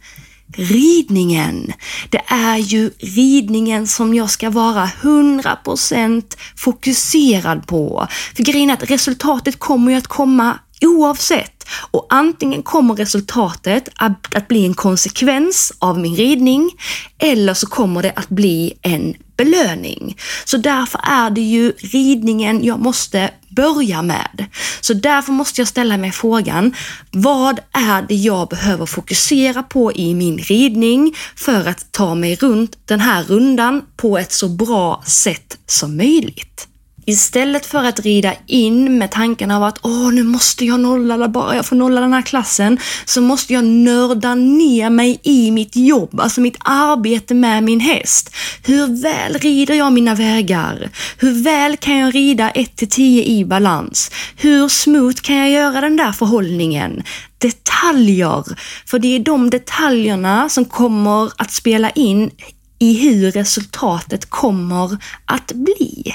ridningen. 0.58 1.74
Det 2.10 2.22
är 2.28 2.58
ju 2.58 2.92
ridningen 3.00 3.88
som 3.88 4.14
jag 4.14 4.30
ska 4.30 4.50
vara 4.50 4.90
100% 5.02 6.24
fokuserad 6.56 7.68
på. 7.68 8.08
För 8.36 8.44
grejen 8.44 8.70
är 8.70 8.74
att 8.74 8.92
resultatet 8.92 9.60
kommer 9.60 9.92
ju 9.92 9.98
att 9.98 10.08
komma 10.08 10.60
oavsett. 10.82 11.68
Och 11.92 12.08
antingen 12.10 12.64
kommer 12.64 12.96
resultatet 12.96 13.90
att, 13.96 14.36
att 14.36 14.48
bli 14.48 14.66
en 14.66 14.74
konsekvens 14.74 15.74
av 15.80 16.00
min 16.00 16.16
ridning 16.16 16.72
eller 17.20 17.54
så 17.54 17.68
kommer 17.68 18.02
det 18.02 18.12
att 18.16 18.30
bli 18.30 18.74
en 18.82 19.14
belöning. 19.40 20.18
Så 20.46 20.58
därför 20.58 21.00
är 21.04 21.30
det 21.30 21.42
ju 21.42 21.72
ridningen 21.72 22.64
jag 22.64 22.80
måste 22.80 23.32
börja 23.50 24.02
med. 24.02 24.46
Så 24.82 24.94
därför 24.94 25.32
måste 25.32 25.62
jag 25.62 25.68
ställa 25.68 25.98
mig 25.98 26.12
frågan, 26.12 26.76
vad 27.12 27.60
är 27.72 28.02
det 28.02 28.16
jag 28.16 28.48
behöver 28.48 28.86
fokusera 28.86 29.64
på 29.64 29.94
i 29.94 30.14
min 30.14 30.38
ridning 30.38 31.16
för 31.36 31.68
att 31.68 31.92
ta 31.92 32.16
mig 32.16 32.36
runt 32.36 32.78
den 32.86 33.00
här 33.00 33.24
rundan 33.24 33.82
på 33.98 34.18
ett 34.18 34.32
så 34.32 34.50
bra 34.50 35.04
sätt 35.06 35.58
som 35.66 35.98
möjligt? 35.98 36.68
Istället 37.06 37.66
för 37.66 37.84
att 37.84 38.00
rida 38.00 38.34
in 38.48 38.98
med 38.98 39.12
tanken 39.12 39.52
av 39.52 39.64
att 39.64 39.80
åh, 39.82 40.12
nu 40.14 40.24
måste 40.24 40.66
jag 40.66 40.80
nolla, 40.80 41.28
bara 41.28 41.56
jag 41.56 41.66
får 41.66 41.76
nolla 41.76 42.02
den 42.02 42.14
här 42.14 42.22
klassen, 42.22 42.78
så 43.06 43.22
måste 43.22 43.54
jag 43.54 43.64
nörda 43.64 44.36
ner 44.36 44.90
mig 44.90 45.20
i 45.24 45.52
mitt 45.52 45.76
jobb, 45.76 46.20
alltså 46.20 46.42
mitt 46.42 46.58
arbete 46.60 47.34
med 47.34 47.64
min 47.64 47.80
häst. 47.80 48.36
Hur 48.64 49.02
väl 49.02 49.34
rider 49.34 49.74
jag 49.74 49.94
mina 49.94 50.16
vägar? 50.16 50.90
Hur 51.18 51.44
väl 51.44 51.78
kan 51.78 51.98
jag 51.98 52.16
rida 52.16 52.50
1 52.50 52.76
till 52.76 52.90
10 52.90 53.24
i 53.24 53.46
balans? 53.46 54.12
Hur 54.36 54.68
smooth 54.70 55.22
kan 55.22 55.38
jag 55.38 55.50
göra 55.50 55.82
den 55.82 55.98
där 55.98 56.12
förhållningen? 56.12 57.04
Detaljer, 57.38 58.44
för 58.86 59.00
det 59.00 59.16
är 59.16 59.20
de 59.20 59.50
detaljerna 59.50 60.50
som 60.50 60.66
kommer 60.66 61.32
att 61.38 61.52
spela 61.52 61.90
in 61.90 62.32
i 62.80 62.94
hur 62.94 63.32
resultatet 63.32 64.30
kommer 64.30 64.98
att 65.26 65.52
bli. 65.52 66.14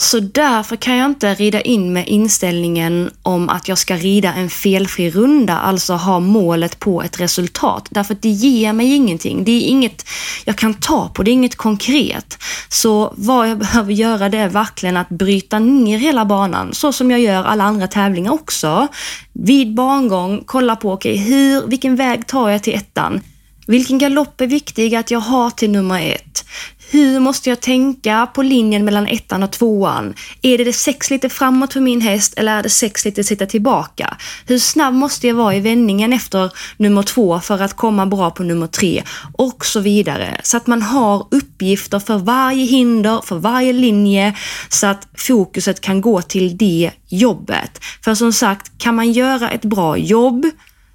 Så 0.00 0.20
därför 0.20 0.76
kan 0.76 0.96
jag 0.96 1.06
inte 1.06 1.34
rida 1.34 1.60
in 1.60 1.92
med 1.92 2.08
inställningen 2.08 3.10
om 3.22 3.48
att 3.48 3.68
jag 3.68 3.78
ska 3.78 3.96
rida 3.96 4.34
en 4.34 4.50
felfri 4.50 5.10
runda, 5.10 5.58
alltså 5.58 5.94
ha 5.94 6.20
målet 6.20 6.78
på 6.78 7.02
ett 7.02 7.20
resultat. 7.20 7.86
Därför 7.90 8.14
att 8.14 8.22
det 8.22 8.28
ger 8.28 8.72
mig 8.72 8.94
ingenting. 8.94 9.44
Det 9.44 9.52
är 9.52 9.60
inget 9.60 10.08
jag 10.44 10.56
kan 10.56 10.74
ta 10.74 11.08
på, 11.08 11.22
det 11.22 11.30
är 11.30 11.32
inget 11.32 11.56
konkret. 11.56 12.38
Så 12.68 13.14
vad 13.16 13.48
jag 13.48 13.58
behöver 13.64 13.92
göra 13.92 14.28
det 14.28 14.38
är 14.38 14.48
verkligen 14.48 14.96
att 14.96 15.08
bryta 15.08 15.58
ner 15.58 15.98
hela 15.98 16.24
banan, 16.24 16.74
så 16.74 16.92
som 16.92 17.10
jag 17.10 17.20
gör 17.20 17.44
alla 17.44 17.64
andra 17.64 17.86
tävlingar 17.86 18.32
också. 18.32 18.88
Vid 19.32 19.74
bangång, 19.74 20.42
kolla 20.46 20.76
på, 20.76 20.92
okej, 20.92 21.12
okay, 21.12 21.24
hur, 21.24 21.66
vilken 21.66 21.96
väg 21.96 22.26
tar 22.26 22.50
jag 22.50 22.62
till 22.62 22.74
ettan? 22.74 23.20
Vilken 23.66 23.98
galopp 23.98 24.40
är 24.40 24.46
viktig 24.46 24.94
att 24.94 25.10
jag 25.10 25.20
har 25.20 25.50
till 25.50 25.70
nummer 25.70 26.00
ett? 26.00 26.44
Hur 26.90 27.20
måste 27.20 27.48
jag 27.48 27.60
tänka 27.60 28.26
på 28.34 28.42
linjen 28.42 28.84
mellan 28.84 29.06
ettan 29.06 29.42
och 29.42 29.52
tvåan? 29.52 30.14
Är 30.42 30.58
det 30.58 30.72
sex 30.72 31.10
lite 31.10 31.28
framåt 31.28 31.72
för 31.72 31.80
min 31.80 32.00
häst 32.00 32.34
eller 32.36 32.58
är 32.58 32.62
det 32.62 32.70
sex 32.70 33.04
lite 33.04 33.24
sitta 33.24 33.46
tillbaka? 33.46 34.16
Hur 34.46 34.58
snabb 34.58 34.94
måste 34.94 35.26
jag 35.26 35.34
vara 35.34 35.54
i 35.54 35.60
vändningen 35.60 36.12
efter 36.12 36.52
nummer 36.76 37.02
två 37.02 37.40
för 37.40 37.62
att 37.62 37.76
komma 37.76 38.06
bra 38.06 38.30
på 38.30 38.42
nummer 38.42 38.66
tre? 38.66 39.02
Och 39.32 39.66
så 39.66 39.80
vidare. 39.80 40.40
Så 40.42 40.56
att 40.56 40.66
man 40.66 40.82
har 40.82 41.26
uppgifter 41.30 41.98
för 41.98 42.18
varje 42.18 42.64
hinder, 42.64 43.20
för 43.24 43.38
varje 43.38 43.72
linje, 43.72 44.34
så 44.68 44.86
att 44.86 45.08
fokuset 45.16 45.80
kan 45.80 46.00
gå 46.00 46.22
till 46.22 46.56
det 46.56 46.90
jobbet. 47.08 47.80
För 48.04 48.14
som 48.14 48.32
sagt, 48.32 48.78
kan 48.78 48.94
man 48.94 49.12
göra 49.12 49.50
ett 49.50 49.64
bra 49.64 49.96
jobb 49.96 50.46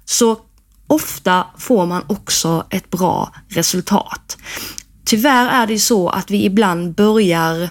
så 0.04 0.36
ofta 0.86 1.46
får 1.58 1.86
man 1.86 2.02
också 2.06 2.66
ett 2.70 2.90
bra 2.90 3.32
resultat. 3.48 4.36
Tyvärr 5.04 5.62
är 5.62 5.66
det 5.66 5.78
så 5.78 6.08
att 6.08 6.30
vi 6.30 6.44
ibland 6.44 6.94
börjar 6.94 7.70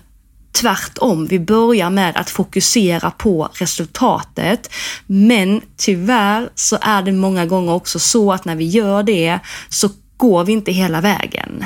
tvärtom. 0.62 1.26
Vi 1.28 1.40
börjar 1.40 1.90
med 1.90 2.18
att 2.18 2.30
fokusera 2.30 3.12
på 3.12 3.50
resultatet. 3.54 4.70
Men 5.08 5.62
tyvärr 5.78 6.50
så 6.56 6.78
är 6.82 7.02
det 7.02 7.12
många 7.12 7.46
gånger 7.46 7.74
också 7.74 8.00
så 8.00 8.34
att 8.34 8.46
när 8.46 8.56
vi 8.56 8.66
gör 8.66 9.04
det 9.04 9.40
så 9.70 9.90
går 10.18 10.44
vi 10.44 10.54
inte 10.54 10.72
hela 10.72 11.02
vägen. 11.02 11.66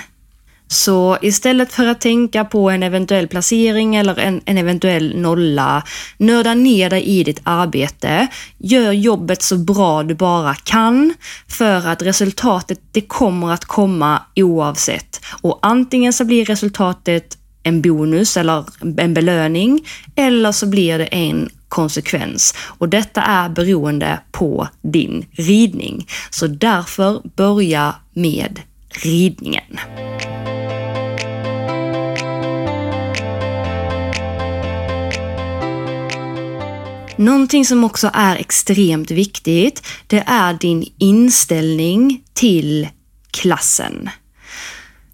Så 0.67 1.17
istället 1.21 1.73
för 1.73 1.87
att 1.87 2.01
tänka 2.01 2.45
på 2.45 2.69
en 2.69 2.83
eventuell 2.83 3.27
placering 3.27 3.95
eller 3.95 4.19
en, 4.19 4.41
en 4.45 4.57
eventuell 4.57 5.17
nolla, 5.17 5.83
nörda 6.17 6.53
ner 6.53 6.89
dig 6.89 7.03
i 7.03 7.23
ditt 7.23 7.41
arbete. 7.43 8.27
Gör 8.57 8.91
jobbet 8.91 9.41
så 9.41 9.57
bra 9.57 10.03
du 10.03 10.15
bara 10.15 10.55
kan 10.55 11.13
för 11.47 11.87
att 11.87 12.01
resultatet, 12.01 12.79
det 12.91 13.01
kommer 13.01 13.51
att 13.51 13.65
komma 13.65 14.21
oavsett. 14.35 15.21
Och 15.41 15.59
antingen 15.61 16.13
så 16.13 16.25
blir 16.25 16.45
resultatet 16.45 17.37
en 17.63 17.81
bonus 17.81 18.37
eller 18.37 18.65
en 18.97 19.13
belöning 19.13 19.87
eller 20.15 20.51
så 20.51 20.65
blir 20.65 20.97
det 20.97 21.05
en 21.05 21.49
konsekvens 21.69 22.55
och 22.77 22.89
detta 22.89 23.21
är 23.21 23.49
beroende 23.49 24.19
på 24.31 24.67
din 24.81 25.25
ridning. 25.31 26.07
Så 26.29 26.47
därför 26.47 27.21
börja 27.35 27.95
med 28.13 28.61
ridningen. 29.03 29.79
Någonting 37.17 37.65
som 37.65 37.83
också 37.83 38.09
är 38.13 38.35
extremt 38.35 39.11
viktigt, 39.11 39.87
det 40.07 40.23
är 40.27 40.53
din 40.53 40.93
inställning 40.97 42.23
till 42.33 42.87
klassen. 43.31 44.09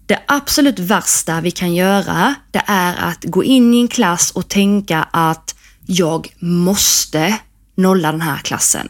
Det 0.06 0.18
absolut 0.26 0.78
värsta 0.78 1.40
vi 1.40 1.50
kan 1.50 1.74
göra, 1.74 2.34
det 2.50 2.62
är 2.66 2.96
att 2.96 3.24
gå 3.24 3.44
in 3.44 3.74
i 3.74 3.80
en 3.80 3.88
klass 3.88 4.30
och 4.30 4.48
tänka 4.48 5.08
att 5.10 5.54
jag 5.86 6.34
måste 6.38 7.38
nolla 7.76 8.12
den 8.12 8.20
här 8.20 8.38
klassen. 8.38 8.88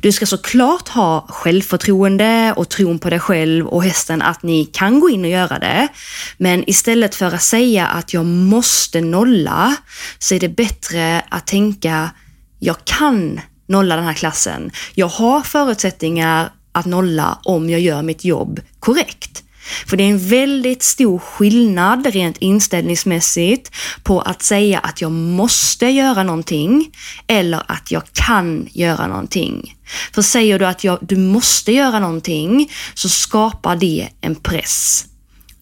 Du 0.00 0.12
ska 0.12 0.26
såklart 0.26 0.88
ha 0.88 1.26
självförtroende 1.28 2.54
och 2.56 2.68
tron 2.68 2.98
på 2.98 3.10
dig 3.10 3.20
själv 3.20 3.66
och 3.66 3.84
hästen 3.84 4.22
att 4.22 4.42
ni 4.42 4.64
kan 4.64 5.00
gå 5.00 5.10
in 5.10 5.24
och 5.24 5.30
göra 5.30 5.58
det. 5.58 5.88
Men 6.36 6.70
istället 6.70 7.14
för 7.14 7.34
att 7.34 7.42
säga 7.42 7.86
att 7.86 8.14
jag 8.14 8.26
måste 8.26 9.00
nolla 9.00 9.76
så 10.18 10.34
är 10.34 10.40
det 10.40 10.48
bättre 10.48 11.22
att 11.28 11.46
tänka 11.46 12.10
jag 12.58 12.84
kan 12.84 13.40
nolla 13.66 13.96
den 13.96 14.04
här 14.04 14.14
klassen. 14.14 14.70
Jag 14.94 15.06
har 15.06 15.42
förutsättningar 15.42 16.52
att 16.72 16.86
nolla 16.86 17.38
om 17.44 17.70
jag 17.70 17.80
gör 17.80 18.02
mitt 18.02 18.24
jobb 18.24 18.60
korrekt. 18.80 19.43
För 19.86 19.96
det 19.96 20.04
är 20.04 20.08
en 20.08 20.28
väldigt 20.28 20.82
stor 20.82 21.18
skillnad 21.18 22.06
rent 22.06 22.36
inställningsmässigt 22.38 23.70
på 24.02 24.20
att 24.20 24.42
säga 24.42 24.78
att 24.78 25.00
jag 25.00 25.12
måste 25.12 25.86
göra 25.86 26.22
någonting 26.22 26.90
eller 27.26 27.62
att 27.66 27.90
jag 27.90 28.02
kan 28.12 28.68
göra 28.72 29.06
någonting. 29.06 29.76
För 30.12 30.22
säger 30.22 30.58
du 30.58 30.66
att 30.66 30.84
jag, 30.84 30.98
du 31.00 31.16
måste 31.16 31.72
göra 31.72 31.98
någonting 31.98 32.70
så 32.94 33.08
skapar 33.08 33.76
det 33.76 34.08
en 34.20 34.34
press. 34.34 35.06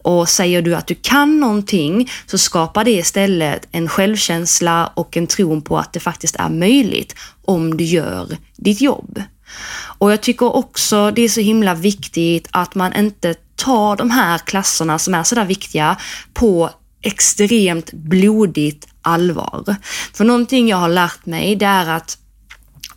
Och 0.03 0.29
säger 0.29 0.61
du 0.61 0.75
att 0.75 0.87
du 0.87 0.95
kan 0.95 1.39
någonting 1.39 2.11
så 2.25 2.37
skapar 2.37 2.83
det 2.83 2.91
istället 2.91 3.67
en 3.71 3.87
självkänsla 3.87 4.87
och 4.95 5.17
en 5.17 5.27
tro 5.27 5.61
på 5.61 5.77
att 5.77 5.93
det 5.93 5.99
faktiskt 5.99 6.35
är 6.35 6.49
möjligt 6.49 7.15
om 7.45 7.77
du 7.77 7.83
gör 7.83 8.37
ditt 8.57 8.81
jobb. 8.81 9.21
Och 9.97 10.11
jag 10.11 10.21
tycker 10.21 10.55
också 10.55 11.11
det 11.11 11.21
är 11.21 11.29
så 11.29 11.41
himla 11.41 11.73
viktigt 11.73 12.47
att 12.51 12.75
man 12.75 12.93
inte 12.93 13.35
ta 13.63 13.95
de 13.95 14.11
här 14.11 14.37
klasserna 14.37 14.99
som 14.99 15.13
är 15.13 15.23
sådär 15.23 15.45
viktiga 15.45 15.97
på 16.33 16.69
extremt 17.01 17.93
blodigt 17.93 18.87
allvar. 19.01 19.75
För 20.13 20.25
någonting 20.25 20.67
jag 20.67 20.77
har 20.77 20.89
lärt 20.89 21.25
mig 21.25 21.55
det 21.55 21.65
är 21.65 21.89
att 21.89 22.17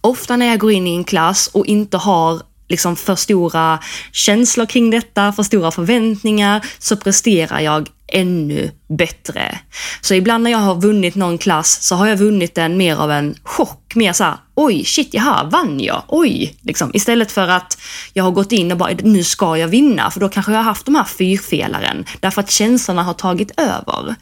ofta 0.00 0.36
när 0.36 0.46
jag 0.46 0.58
går 0.58 0.72
in 0.72 0.86
i 0.86 0.94
en 0.94 1.04
klass 1.04 1.50
och 1.52 1.66
inte 1.66 1.96
har 1.96 2.42
liksom 2.68 2.96
för 2.96 3.14
stora 3.14 3.78
känslor 4.12 4.66
kring 4.66 4.90
detta, 4.90 5.32
för 5.32 5.42
stora 5.42 5.70
förväntningar, 5.70 6.66
så 6.78 6.96
presterar 6.96 7.60
jag 7.60 7.88
ännu 8.08 8.70
bättre. 8.88 9.58
Så 10.00 10.14
ibland 10.14 10.44
när 10.44 10.50
jag 10.50 10.58
har 10.58 10.74
vunnit 10.74 11.14
någon 11.14 11.38
klass 11.38 11.82
så 11.82 11.94
har 11.94 12.06
jag 12.06 12.16
vunnit 12.16 12.54
den 12.54 12.76
mer 12.76 12.96
av 12.96 13.10
en 13.10 13.34
chock. 13.42 13.94
Mer 13.94 14.12
såhär, 14.12 14.36
oj, 14.54 14.84
shit, 14.84 15.14
jaha, 15.14 15.44
vann 15.44 15.80
jag? 15.80 16.02
Oj! 16.08 16.56
Liksom. 16.62 16.90
Istället 16.94 17.32
för 17.32 17.48
att 17.48 17.78
jag 18.12 18.24
har 18.24 18.30
gått 18.30 18.52
in 18.52 18.72
och 18.72 18.78
bara, 18.78 18.90
nu 19.02 19.24
ska 19.24 19.56
jag 19.56 19.68
vinna, 19.68 20.10
för 20.10 20.20
då 20.20 20.28
kanske 20.28 20.52
jag 20.52 20.58
har 20.58 20.64
haft 20.64 20.86
de 20.86 20.94
här 20.94 21.04
fyrfelaren, 21.04 22.04
därför 22.20 22.40
att 22.40 22.50
känslorna 22.50 23.02
har 23.02 23.14
tagit 23.14 23.60
över. 23.60 24.14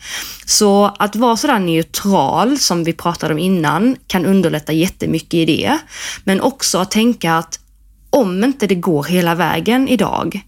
Så 0.47 0.95
att 0.99 1.17
vara 1.17 1.37
sådär 1.37 1.59
neutral, 1.59 2.59
som 2.59 2.85
vi 2.85 2.93
pratade 2.93 3.35
om 3.35 3.39
innan, 3.39 3.97
kan 4.07 4.27
underlätta 4.27 4.73
jättemycket 4.73 5.35
i 5.35 5.45
det. 5.45 5.79
Men 6.25 6.41
också 6.41 6.79
att 6.79 6.91
tänka 6.91 7.35
att 7.35 7.59
om 8.15 8.45
inte 8.45 8.67
det 8.67 8.75
går 8.75 9.05
hela 9.05 9.35
vägen 9.35 9.89
idag, 9.89 10.41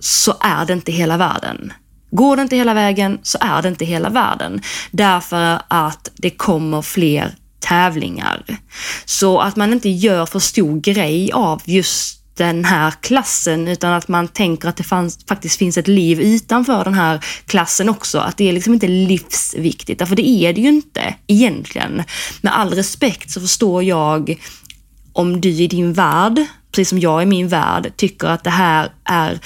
så 0.00 0.34
är 0.40 0.64
det 0.66 0.72
inte 0.72 0.92
hela 0.92 1.16
världen. 1.16 1.72
Går 2.10 2.36
det 2.36 2.42
inte 2.42 2.56
hela 2.56 2.74
vägen 2.74 3.18
så 3.22 3.38
är 3.40 3.62
det 3.62 3.68
inte 3.68 3.84
hela 3.84 4.08
världen. 4.08 4.60
Därför 4.90 5.62
att 5.68 6.10
det 6.16 6.30
kommer 6.30 6.82
fler 6.82 7.34
tävlingar. 7.60 8.42
Så 9.04 9.38
att 9.38 9.56
man 9.56 9.72
inte 9.72 9.88
gör 9.88 10.26
för 10.26 10.38
stor 10.38 10.80
grej 10.80 11.32
av 11.32 11.62
just 11.64 12.18
den 12.36 12.64
här 12.64 12.90
klassen 13.00 13.68
utan 13.68 13.92
att 13.92 14.08
man 14.08 14.28
tänker 14.28 14.68
att 14.68 14.76
det 14.76 14.82
fanns, 14.82 15.18
faktiskt 15.28 15.58
finns 15.58 15.78
ett 15.78 15.88
liv 15.88 16.20
utanför 16.20 16.84
den 16.84 16.94
här 16.94 17.24
klassen 17.46 17.88
också. 17.88 18.18
Att 18.18 18.36
det 18.36 18.48
är 18.48 18.52
liksom 18.52 18.74
inte 18.74 18.88
livsviktigt, 18.88 19.98
därför 19.98 20.16
det 20.16 20.28
är 20.28 20.52
det 20.52 20.60
ju 20.60 20.68
inte 20.68 21.14
egentligen. 21.26 22.02
Med 22.40 22.58
all 22.58 22.70
respekt 22.74 23.30
så 23.30 23.40
förstår 23.40 23.82
jag 23.82 24.40
om 25.12 25.40
du 25.40 25.48
i 25.48 25.66
din 25.66 25.92
värld, 25.92 26.46
precis 26.78 26.88
som 26.88 26.98
jag 26.98 27.22
i 27.22 27.26
min 27.26 27.48
värld, 27.48 27.92
tycker 27.96 28.28
att 28.28 28.44
det 28.44 28.50
här 28.50 28.90
är 29.04 29.38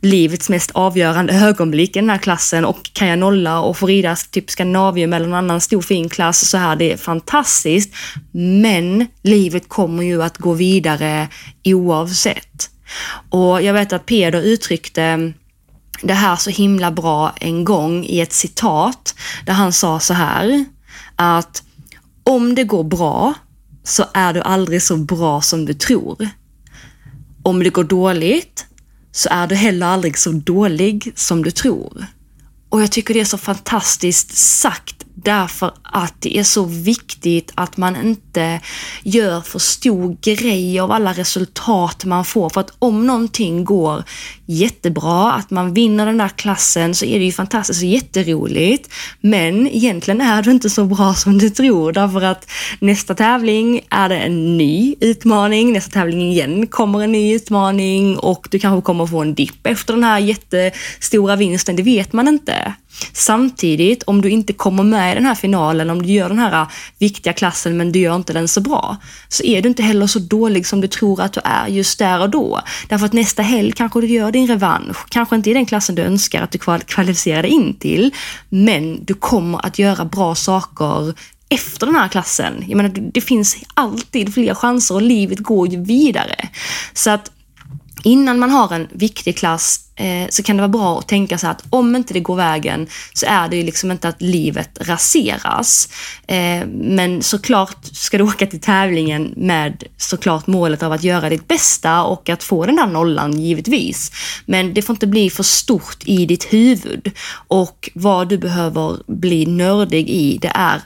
livets 0.00 0.48
mest 0.48 0.70
avgörande 0.70 1.32
ögonblick 1.32 1.96
i 1.96 2.00
den 2.00 2.10
här 2.10 2.18
klassen 2.18 2.64
och 2.64 2.90
kan 2.92 3.08
jag 3.08 3.18
nolla 3.18 3.60
och 3.60 3.76
få 3.76 3.86
rida 3.86 4.16
typ 4.30 4.50
Skandinavium 4.50 5.12
eller 5.12 5.26
någon 5.26 5.38
annan 5.38 5.60
stor 5.60 5.82
fin 5.82 6.08
klass 6.08 6.50
så 6.50 6.58
här 6.58 6.76
det 6.76 6.92
är 6.92 6.96
fantastiskt. 6.96 7.94
Men 8.32 9.06
livet 9.22 9.68
kommer 9.68 10.02
ju 10.02 10.22
att 10.22 10.38
gå 10.38 10.52
vidare 10.52 11.28
oavsett. 11.64 12.70
Och 13.30 13.62
jag 13.62 13.74
vet 13.74 13.92
att 13.92 14.06
Peder 14.06 14.42
uttryckte 14.42 15.32
det 16.02 16.14
här 16.14 16.36
så 16.36 16.50
himla 16.50 16.90
bra 16.90 17.32
en 17.40 17.64
gång 17.64 18.04
i 18.04 18.20
ett 18.20 18.32
citat 18.32 19.14
där 19.46 19.52
han 19.52 19.72
sa 19.72 20.00
så 20.00 20.14
här 20.14 20.64
att 21.16 21.62
om 22.24 22.54
det 22.54 22.64
går 22.64 22.84
bra 22.84 23.34
så 23.84 24.04
är 24.14 24.32
du 24.32 24.40
aldrig 24.40 24.82
så 24.82 24.96
bra 24.96 25.40
som 25.40 25.64
du 25.64 25.74
tror. 25.74 26.28
Om 27.44 27.62
det 27.62 27.70
går 27.70 27.84
dåligt 27.84 28.66
så 29.12 29.28
är 29.32 29.46
du 29.46 29.54
heller 29.54 29.86
aldrig 29.86 30.18
så 30.18 30.32
dålig 30.32 31.12
som 31.16 31.44
du 31.44 31.50
tror. 31.50 32.06
Och 32.68 32.82
jag 32.82 32.92
tycker 32.92 33.14
det 33.14 33.20
är 33.20 33.24
så 33.24 33.38
fantastiskt 33.38 34.36
sagt 34.36 35.04
därför 35.14 35.72
att 35.94 36.14
det 36.18 36.38
är 36.38 36.42
så 36.42 36.64
viktigt 36.64 37.52
att 37.54 37.76
man 37.76 37.96
inte 37.96 38.60
gör 39.02 39.40
för 39.40 39.58
stor 39.58 40.16
grej 40.20 40.80
av 40.80 40.92
alla 40.92 41.12
resultat 41.12 42.04
man 42.04 42.24
får. 42.24 42.50
För 42.50 42.60
att 42.60 42.72
om 42.78 43.06
någonting 43.06 43.64
går 43.64 44.04
jättebra, 44.46 45.32
att 45.32 45.50
man 45.50 45.74
vinner 45.74 46.06
den 46.06 46.18
där 46.18 46.28
klassen, 46.28 46.94
så 46.94 47.04
är 47.04 47.18
det 47.18 47.24
ju 47.24 47.32
fantastiskt 47.32 47.82
och 47.82 47.88
jätteroligt. 47.88 48.90
Men 49.20 49.68
egentligen 49.68 50.20
är 50.20 50.42
du 50.42 50.50
inte 50.50 50.70
så 50.70 50.84
bra 50.84 51.14
som 51.14 51.38
du 51.38 51.50
tror, 51.50 51.92
därför 51.92 52.22
att 52.22 52.50
nästa 52.78 53.14
tävling 53.14 53.80
är 53.90 54.08
det 54.08 54.18
en 54.18 54.56
ny 54.56 54.94
utmaning, 55.00 55.72
nästa 55.72 55.90
tävling 55.90 56.22
igen 56.22 56.66
kommer 56.66 57.02
en 57.02 57.12
ny 57.12 57.34
utmaning 57.34 58.18
och 58.18 58.48
du 58.50 58.58
kanske 58.58 58.86
kommer 58.86 59.06
få 59.06 59.20
en 59.20 59.34
dipp 59.34 59.66
efter 59.66 59.92
den 59.92 60.04
här 60.04 60.18
jättestora 60.18 61.36
vinsten, 61.36 61.76
det 61.76 61.82
vet 61.82 62.12
man 62.12 62.28
inte. 62.28 62.74
Samtidigt, 63.12 64.02
om 64.02 64.20
du 64.20 64.30
inte 64.30 64.52
kommer 64.52 64.82
med 64.82 65.12
i 65.12 65.14
den 65.14 65.24
här 65.24 65.34
finalen, 65.34 65.83
om 65.90 66.02
du 66.02 66.08
gör 66.08 66.28
den 66.28 66.38
här 66.38 66.62
äh, 66.62 66.68
viktiga 66.98 67.32
klassen 67.32 67.76
men 67.76 67.92
du 67.92 67.98
gör 67.98 68.16
inte 68.16 68.32
den 68.32 68.48
så 68.48 68.60
bra, 68.60 68.96
så 69.28 69.44
är 69.44 69.62
du 69.62 69.68
inte 69.68 69.82
heller 69.82 70.06
så 70.06 70.18
dålig 70.18 70.66
som 70.66 70.80
du 70.80 70.88
tror 70.88 71.20
att 71.20 71.32
du 71.32 71.40
är 71.44 71.68
just 71.68 71.98
där 71.98 72.20
och 72.20 72.30
då. 72.30 72.60
Därför 72.88 73.06
att 73.06 73.12
nästa 73.12 73.42
helg 73.42 73.72
kanske 73.72 74.00
du 74.00 74.06
gör 74.06 74.32
din 74.32 74.46
revansch. 74.46 75.08
Kanske 75.08 75.36
inte 75.36 75.50
i 75.50 75.54
den 75.54 75.66
klassen 75.66 75.94
du 75.94 76.02
önskar 76.02 76.42
att 76.42 76.50
du 76.50 76.58
kvalificerar 76.78 77.42
dig 77.42 77.50
in 77.50 77.74
till, 77.74 78.14
men 78.48 79.04
du 79.04 79.14
kommer 79.14 79.66
att 79.66 79.78
göra 79.78 80.04
bra 80.04 80.34
saker 80.34 81.14
efter 81.48 81.86
den 81.86 81.96
här 81.96 82.08
klassen. 82.08 82.64
Jag 82.68 82.76
menar, 82.76 82.90
det 83.12 83.20
finns 83.20 83.56
alltid 83.74 84.34
fler 84.34 84.54
chanser 84.54 84.94
och 84.94 85.02
livet 85.02 85.38
går 85.38 85.68
ju 85.68 85.84
vidare. 85.84 86.48
Så 86.92 87.10
att 87.10 87.30
innan 88.04 88.38
man 88.38 88.50
har 88.50 88.72
en 88.72 88.88
viktig 88.92 89.38
klass 89.38 89.80
eh, 89.96 90.28
så 90.30 90.42
kan 90.42 90.56
det 90.56 90.60
vara 90.60 90.68
bra 90.68 90.98
att 90.98 91.08
tänka 91.08 91.38
så 91.38 91.46
att 91.46 91.64
om 91.70 91.96
inte 91.96 92.14
det 92.14 92.20
går 92.20 92.36
vägen 92.36 92.86
så 93.12 93.26
är 93.26 93.48
det 93.48 93.56
ju 93.56 93.62
liksom 93.62 93.90
inte 93.90 94.08
att 94.08 94.22
livet 94.22 94.78
raseras. 94.80 95.88
Eh, 96.26 96.66
men 96.66 97.22
såklart 97.22 97.84
ska 97.92 98.18
du 98.18 98.24
åka 98.28 98.46
till 98.46 98.60
tävlingen 98.60 99.34
med 99.36 99.84
såklart 99.96 100.46
målet 100.46 100.82
av 100.82 100.92
att 100.92 101.04
göra 101.04 101.28
ditt 101.28 101.48
bästa 101.48 102.02
och 102.02 102.28
att 102.28 102.42
få 102.42 102.66
den 102.66 102.76
där 102.76 102.86
nollan 102.86 103.40
givetvis. 103.40 104.12
Men 104.46 104.74
det 104.74 104.82
får 104.82 104.94
inte 104.94 105.06
bli 105.06 105.30
för 105.30 105.42
stort 105.42 106.02
i 106.04 106.26
ditt 106.26 106.52
huvud 106.52 107.10
och 107.48 107.90
vad 107.94 108.28
du 108.28 108.38
behöver 108.38 108.98
bli 109.06 109.46
nördig 109.46 110.10
i 110.10 110.38
det 110.38 110.52
är 110.54 110.80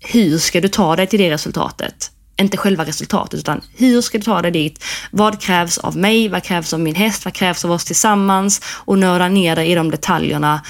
hur 0.00 0.38
ska 0.38 0.60
du 0.60 0.68
ta 0.68 0.96
dig 0.96 1.06
till 1.06 1.20
det 1.20 1.30
resultatet? 1.30 2.10
Inte 2.36 2.56
själva 2.56 2.84
resultatet, 2.84 3.40
utan 3.40 3.60
hur 3.76 4.00
ska 4.00 4.18
du 4.18 4.24
ta 4.24 4.42
dig 4.42 4.50
dit? 4.50 4.84
Vad 5.10 5.40
krävs 5.40 5.78
av 5.78 5.96
mig? 5.96 6.28
Vad 6.28 6.42
krävs 6.42 6.72
av 6.72 6.80
min 6.80 6.94
häst? 6.94 7.24
Vad 7.24 7.34
krävs 7.34 7.64
av 7.64 7.70
oss 7.70 7.84
tillsammans? 7.84 8.60
Och 8.66 8.98
nörda 8.98 9.28
ner 9.28 9.56
dig 9.56 9.70
i 9.70 9.74
de 9.74 9.90
detaljerna 9.90 10.60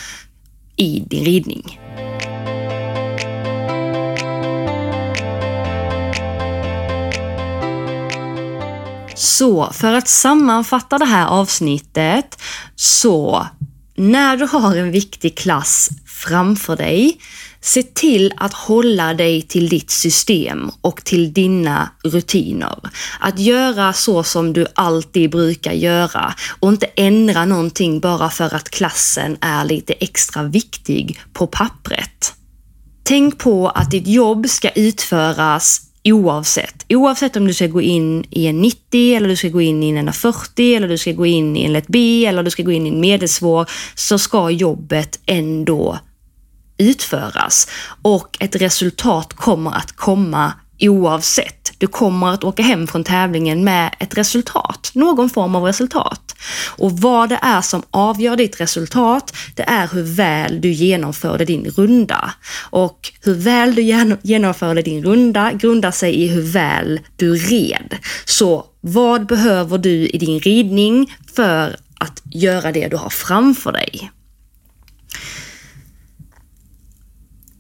i 0.77 1.05
din 1.07 1.24
ridning. 1.24 1.81
Så 9.14 9.72
för 9.72 9.92
att 9.92 10.09
sammanfatta 10.09 10.98
det 10.98 11.05
här 11.05 11.27
avsnittet 11.27 12.42
så 12.77 13.46
när 13.96 14.37
du 14.37 14.46
har 14.46 14.77
en 14.77 14.90
viktig 14.90 15.38
klass 15.38 15.90
framför 16.07 16.77
dig 16.77 17.18
Se 17.66 17.83
till 17.83 18.33
att 18.37 18.55
hålla 18.55 19.14
dig 19.14 19.42
till 19.42 19.68
ditt 19.68 19.90
system 19.90 20.70
och 20.81 21.05
till 21.05 21.33
dina 21.33 21.90
rutiner. 22.03 22.79
Att 23.20 23.38
göra 23.38 23.92
så 23.92 24.22
som 24.22 24.53
du 24.53 24.66
alltid 24.74 25.31
brukar 25.31 25.72
göra 25.72 26.35
och 26.61 26.68
inte 26.68 26.87
ändra 26.87 27.44
någonting 27.44 28.00
bara 28.00 28.31
för 28.31 28.55
att 28.55 28.70
klassen 28.70 29.37
är 29.40 29.64
lite 29.64 29.92
extra 29.92 30.42
viktig 30.42 31.20
på 31.33 31.46
pappret. 31.46 32.33
Tänk 33.03 33.38
på 33.38 33.68
att 33.68 33.90
ditt 33.90 34.07
jobb 34.07 34.48
ska 34.48 34.70
utföras 34.70 35.81
oavsett. 36.05 36.85
Oavsett 36.88 37.37
om 37.37 37.46
du 37.46 37.55
ska 37.55 37.66
gå 37.66 37.83
in 37.83 38.24
i 38.31 38.46
en 38.46 38.61
90 38.61 39.16
eller 39.16 39.29
du 39.29 39.37
ska 39.37 39.48
gå 39.48 39.61
in 39.61 39.83
i 39.83 39.88
en 39.88 40.12
40 40.12 40.74
eller 40.74 40.88
du 40.88 40.98
ska 40.98 41.12
gå 41.12 41.27
in 41.27 41.57
i 41.57 41.64
en 41.64 41.72
lätt 41.72 41.88
B 41.88 42.27
eller 42.27 42.42
du 42.42 42.50
ska 42.50 42.62
gå 42.62 42.72
in 42.72 42.87
i 42.87 42.88
en 42.88 43.00
medelsvår 43.00 43.70
så 43.94 44.18
ska 44.18 44.50
jobbet 44.50 45.20
ändå 45.27 45.98
utföras 46.79 47.69
och 48.03 48.37
ett 48.41 48.57
resultat 48.57 49.33
kommer 49.33 49.71
att 49.71 49.93
komma 49.93 50.53
oavsett. 50.81 51.73
Du 51.79 51.87
kommer 51.87 52.27
att 52.27 52.45
åka 52.45 52.63
hem 52.63 52.87
från 52.87 53.05
tävlingen 53.05 53.65
med 53.65 53.95
ett 54.01 54.19
resultat, 54.19 54.91
någon 54.95 55.31
form 55.31 55.57
av 55.57 55.65
resultat. 55.65 56.35
Och 56.77 57.01
vad 57.01 57.29
det 57.29 57.39
är 57.43 57.61
som 57.61 57.83
avgör 57.91 58.37
ditt 58.37 58.61
resultat, 58.61 59.37
det 59.55 59.63
är 59.63 59.89
hur 59.89 60.03
väl 60.03 60.61
du 60.61 60.73
genomförde 60.73 61.45
din 61.45 61.65
runda. 61.65 62.35
Och 62.71 63.11
hur 63.23 63.35
väl 63.35 63.75
du 63.75 63.83
genomförde 64.23 64.83
din 64.83 65.05
runda 65.05 65.53
grundar 65.53 65.91
sig 65.91 66.23
i 66.23 66.27
hur 66.27 66.43
väl 66.43 67.01
du 67.17 67.35
red. 67.35 67.97
Så 68.25 68.67
vad 68.81 69.27
behöver 69.27 69.79
du 69.79 70.07
i 70.07 70.19
din 70.19 70.41
ridning 70.41 71.15
för 71.35 71.77
att 71.99 72.23
göra 72.25 72.73
det 72.73 72.89
du 72.89 72.97
har 72.97 73.11
framför 73.11 73.73
dig. 73.73 74.11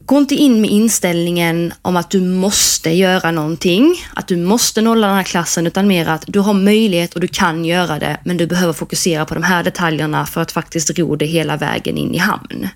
Gå 0.06 0.18
inte 0.18 0.34
in 0.34 0.60
med 0.60 0.70
inställningen 0.70 1.72
om 1.82 1.96
att 1.96 2.10
du 2.10 2.20
måste 2.20 2.90
göra 2.90 3.30
någonting, 3.30 3.96
att 4.14 4.28
du 4.28 4.36
måste 4.36 4.82
nolla 4.82 5.06
den 5.06 5.16
här 5.16 5.22
klassen, 5.22 5.66
utan 5.66 5.86
mer 5.86 6.08
att 6.08 6.24
du 6.26 6.40
har 6.40 6.54
möjlighet 6.54 7.14
och 7.14 7.20
du 7.20 7.28
kan 7.28 7.64
göra 7.64 7.98
det, 7.98 8.20
men 8.24 8.36
du 8.36 8.46
behöver 8.46 8.72
fokusera 8.72 9.24
på 9.24 9.34
de 9.34 9.42
här 9.42 9.62
detaljerna 9.62 10.26
för 10.26 10.40
att 10.40 10.52
faktiskt 10.52 10.98
ro 10.98 11.16
det 11.16 11.26
hela 11.26 11.56
vägen 11.56 11.98
in 11.98 12.14
i 12.14 12.18
hamn. 12.18 12.68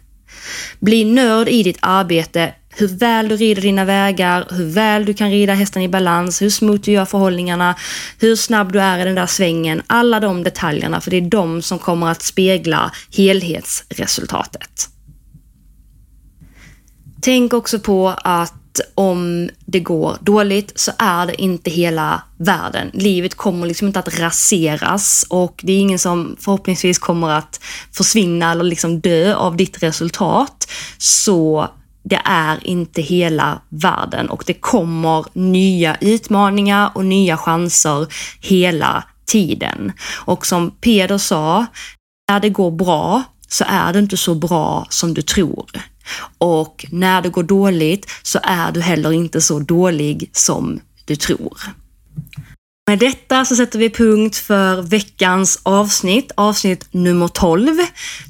Bli 0.80 1.04
nörd 1.04 1.48
i 1.48 1.62
ditt 1.62 1.78
arbete, 1.80 2.54
hur 2.76 2.88
väl 2.88 3.28
du 3.28 3.36
rider 3.36 3.62
dina 3.62 3.84
vägar, 3.84 4.46
hur 4.50 4.66
väl 4.66 5.04
du 5.04 5.14
kan 5.14 5.30
rida 5.30 5.54
hästen 5.54 5.82
i 5.82 5.88
balans, 5.88 6.42
hur 6.42 6.50
smooth 6.50 6.80
du 6.80 6.92
gör 6.92 7.04
förhållningarna, 7.04 7.74
hur 8.18 8.36
snabb 8.36 8.72
du 8.72 8.80
är 8.80 8.98
i 8.98 9.04
den 9.04 9.14
där 9.14 9.26
svängen. 9.26 9.82
Alla 9.86 10.20
de 10.20 10.42
detaljerna, 10.42 11.00
för 11.00 11.10
det 11.10 11.16
är 11.16 11.30
de 11.30 11.62
som 11.62 11.78
kommer 11.78 12.10
att 12.10 12.22
spegla 12.22 12.92
helhetsresultatet. 13.16 14.88
Tänk 17.20 17.52
också 17.52 17.78
på 17.78 18.08
att 18.08 18.54
om 18.94 19.50
det 19.66 19.80
går 19.80 20.16
dåligt 20.20 20.72
så 20.80 20.92
är 20.98 21.26
det 21.26 21.42
inte 21.42 21.70
hela 21.70 22.22
världen. 22.36 22.90
Livet 22.92 23.34
kommer 23.34 23.66
liksom 23.66 23.86
inte 23.86 23.98
att 23.98 24.20
raseras 24.20 25.26
och 25.28 25.60
det 25.62 25.72
är 25.72 25.80
ingen 25.80 25.98
som 25.98 26.36
förhoppningsvis 26.40 26.98
kommer 26.98 27.30
att 27.30 27.60
försvinna 27.92 28.52
eller 28.52 28.64
liksom 28.64 29.00
dö 29.00 29.34
av 29.34 29.56
ditt 29.56 29.82
resultat. 29.82 30.70
Så 30.98 31.68
det 32.02 32.20
är 32.24 32.66
inte 32.66 33.02
hela 33.02 33.62
världen 33.68 34.30
och 34.30 34.44
det 34.46 34.54
kommer 34.54 35.24
nya 35.32 35.96
utmaningar 36.00 36.90
och 36.94 37.04
nya 37.04 37.36
chanser 37.36 38.06
hela 38.40 39.04
tiden. 39.26 39.92
Och 40.24 40.46
som 40.46 40.70
Peder 40.70 41.18
sa, 41.18 41.66
när 42.28 42.40
det 42.40 42.48
går 42.48 42.70
bra 42.70 43.22
så 43.48 43.64
är 43.68 43.92
det 43.92 43.98
inte 43.98 44.16
så 44.16 44.34
bra 44.34 44.86
som 44.90 45.14
du 45.14 45.22
tror. 45.22 45.70
Och 46.38 46.86
när 46.90 47.22
det 47.22 47.28
går 47.28 47.42
dåligt 47.42 48.10
så 48.22 48.38
är 48.42 48.72
du 48.72 48.80
heller 48.80 49.12
inte 49.12 49.40
så 49.40 49.58
dålig 49.58 50.30
som 50.32 50.80
du 51.04 51.16
tror. 51.16 51.58
Med 52.88 52.98
detta 52.98 53.44
så 53.44 53.56
sätter 53.56 53.78
vi 53.78 53.90
punkt 53.90 54.36
för 54.36 54.82
veckans 54.82 55.60
avsnitt, 55.62 56.32
avsnitt 56.34 56.86
nummer 56.90 57.28
12. 57.28 57.76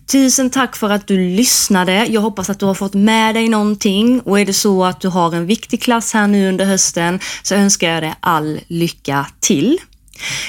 Tusen 0.07 0.51
tack 0.51 0.77
för 0.77 0.91
att 0.91 1.07
du 1.07 1.29
lyssnade. 1.29 2.07
Jag 2.07 2.21
hoppas 2.21 2.51
att 2.51 2.59
du 2.59 2.67
har 2.67 2.75
fått 2.75 2.95
med 2.95 3.35
dig 3.35 3.49
någonting 3.49 4.21
och 4.21 4.41
är 4.41 4.47
det 4.47 4.53
så 4.53 4.85
att 4.85 5.01
du 5.01 5.09
har 5.09 5.35
en 5.35 5.47
viktig 5.47 5.83
klass 5.83 6.15
här 6.15 6.27
nu 6.27 6.49
under 6.49 6.65
hösten 6.65 7.21
så 7.43 7.55
önskar 7.55 7.91
jag 7.91 8.03
dig 8.03 8.15
all 8.21 8.61
lycka 8.67 9.27
till. 9.41 9.79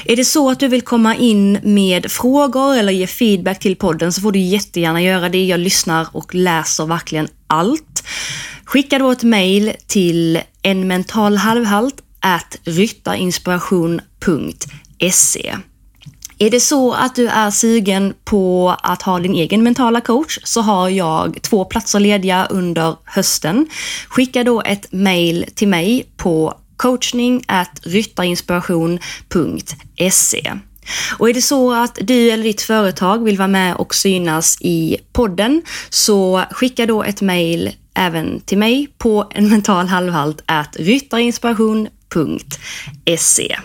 Är 0.05 0.15
det 0.15 0.25
så 0.25 0.49
att 0.49 0.59
du 0.59 0.67
vill 0.67 0.81
komma 0.81 1.15
in 1.15 1.59
med 1.63 2.11
frågor 2.11 2.75
eller 2.75 2.91
ge 2.91 3.07
feedback 3.07 3.59
till 3.59 3.75
podden 3.75 4.13
så 4.13 4.21
får 4.21 4.31
du 4.31 4.39
jättegärna 4.39 5.01
göra 5.01 5.29
det. 5.29 5.45
Jag 5.45 5.59
lyssnar 5.59 6.07
och 6.11 6.35
läser 6.35 6.85
verkligen 6.85 7.27
allt. 7.47 8.03
Skicka 8.65 8.99
då 8.99 9.11
ett 9.11 9.23
mail 9.23 9.73
till 9.87 10.39
enmentalhalvhalt 10.61 12.01
at 12.19 12.57
ryttarinspiration.se. 12.63 15.55
Är 16.41 16.49
det 16.49 16.59
så 16.59 16.93
att 16.93 17.15
du 17.15 17.27
är 17.27 17.51
sugen 17.51 18.13
på 18.23 18.75
att 18.83 19.01
ha 19.01 19.19
din 19.19 19.33
egen 19.33 19.63
mentala 19.63 20.01
coach 20.01 20.39
så 20.43 20.61
har 20.61 20.89
jag 20.89 21.41
två 21.41 21.65
platser 21.65 21.99
lediga 21.99 22.45
under 22.45 22.95
hösten. 23.05 23.67
Skicka 24.07 24.43
då 24.43 24.61
ett 24.61 24.91
mail 24.91 25.45
till 25.55 25.67
mig 25.67 26.05
på 26.17 26.53
coachning 26.79 27.43
ryttarinspiration.se. 27.83 30.53
Och 31.17 31.29
är 31.29 31.33
det 31.33 31.41
så 31.41 31.73
att 31.73 31.97
du 32.01 32.31
eller 32.31 32.43
ditt 32.43 32.61
företag 32.61 33.23
vill 33.23 33.37
vara 33.37 33.47
med 33.47 33.75
och 33.75 33.95
synas 33.95 34.57
i 34.61 34.97
podden 35.13 35.61
så 35.89 36.43
skicka 36.51 36.85
då 36.85 37.03
ett 37.03 37.21
mail 37.21 37.71
även 37.93 38.39
till 38.39 38.57
mig 38.57 38.87
på 38.97 39.31
en 39.31 39.49
mental 39.49 39.87
halvhalt 39.87 40.41
ryttarinspiration.se. 40.75 43.55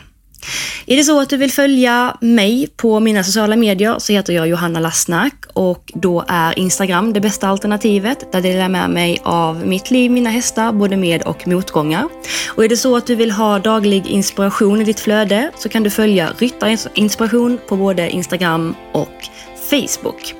Är 0.86 0.96
det 0.96 1.04
så 1.04 1.20
att 1.20 1.28
du 1.28 1.36
vill 1.36 1.52
följa 1.52 2.16
mig 2.20 2.68
på 2.76 3.00
mina 3.00 3.24
sociala 3.24 3.56
medier 3.56 3.98
så 3.98 4.12
heter 4.12 4.32
jag 4.32 4.48
Johanna 4.48 4.80
Lassnack 4.80 5.34
och 5.52 5.92
då 5.94 6.24
är 6.28 6.58
Instagram 6.58 7.12
det 7.12 7.20
bästa 7.20 7.48
alternativet. 7.48 8.32
Där 8.32 8.40
delar 8.40 8.62
jag 8.62 8.70
med 8.70 8.90
mig 8.90 9.18
av 9.22 9.66
mitt 9.66 9.90
liv, 9.90 10.10
mina 10.10 10.30
hästar, 10.30 10.72
både 10.72 10.96
med 10.96 11.22
och 11.22 11.48
motgångar. 11.48 12.08
Och 12.48 12.64
är 12.64 12.68
det 12.68 12.76
så 12.76 12.96
att 12.96 13.06
du 13.06 13.14
vill 13.14 13.30
ha 13.30 13.58
daglig 13.58 14.06
inspiration 14.06 14.80
i 14.80 14.84
ditt 14.84 15.00
flöde 15.00 15.50
så 15.58 15.68
kan 15.68 15.82
du 15.82 15.90
följa 15.90 16.30
Ryttarinspiration 16.38 17.58
på 17.68 17.76
både 17.76 18.10
Instagram 18.10 18.74
och 18.92 19.28
Facebook. 19.70 20.34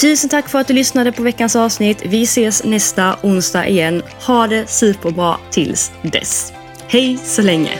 Tusen 0.00 0.30
tack 0.30 0.48
för 0.48 0.58
att 0.58 0.68
du 0.68 0.74
lyssnade 0.74 1.12
på 1.12 1.22
veckans 1.22 1.56
avsnitt. 1.56 2.02
Vi 2.04 2.22
ses 2.22 2.64
nästa 2.64 3.16
onsdag 3.22 3.68
igen. 3.68 4.02
Ha 4.26 4.46
det 4.46 4.70
superbra 4.70 5.36
tills 5.50 5.92
dess. 6.02 6.52
Hej 6.88 7.18
så 7.24 7.42
länge! 7.42 7.78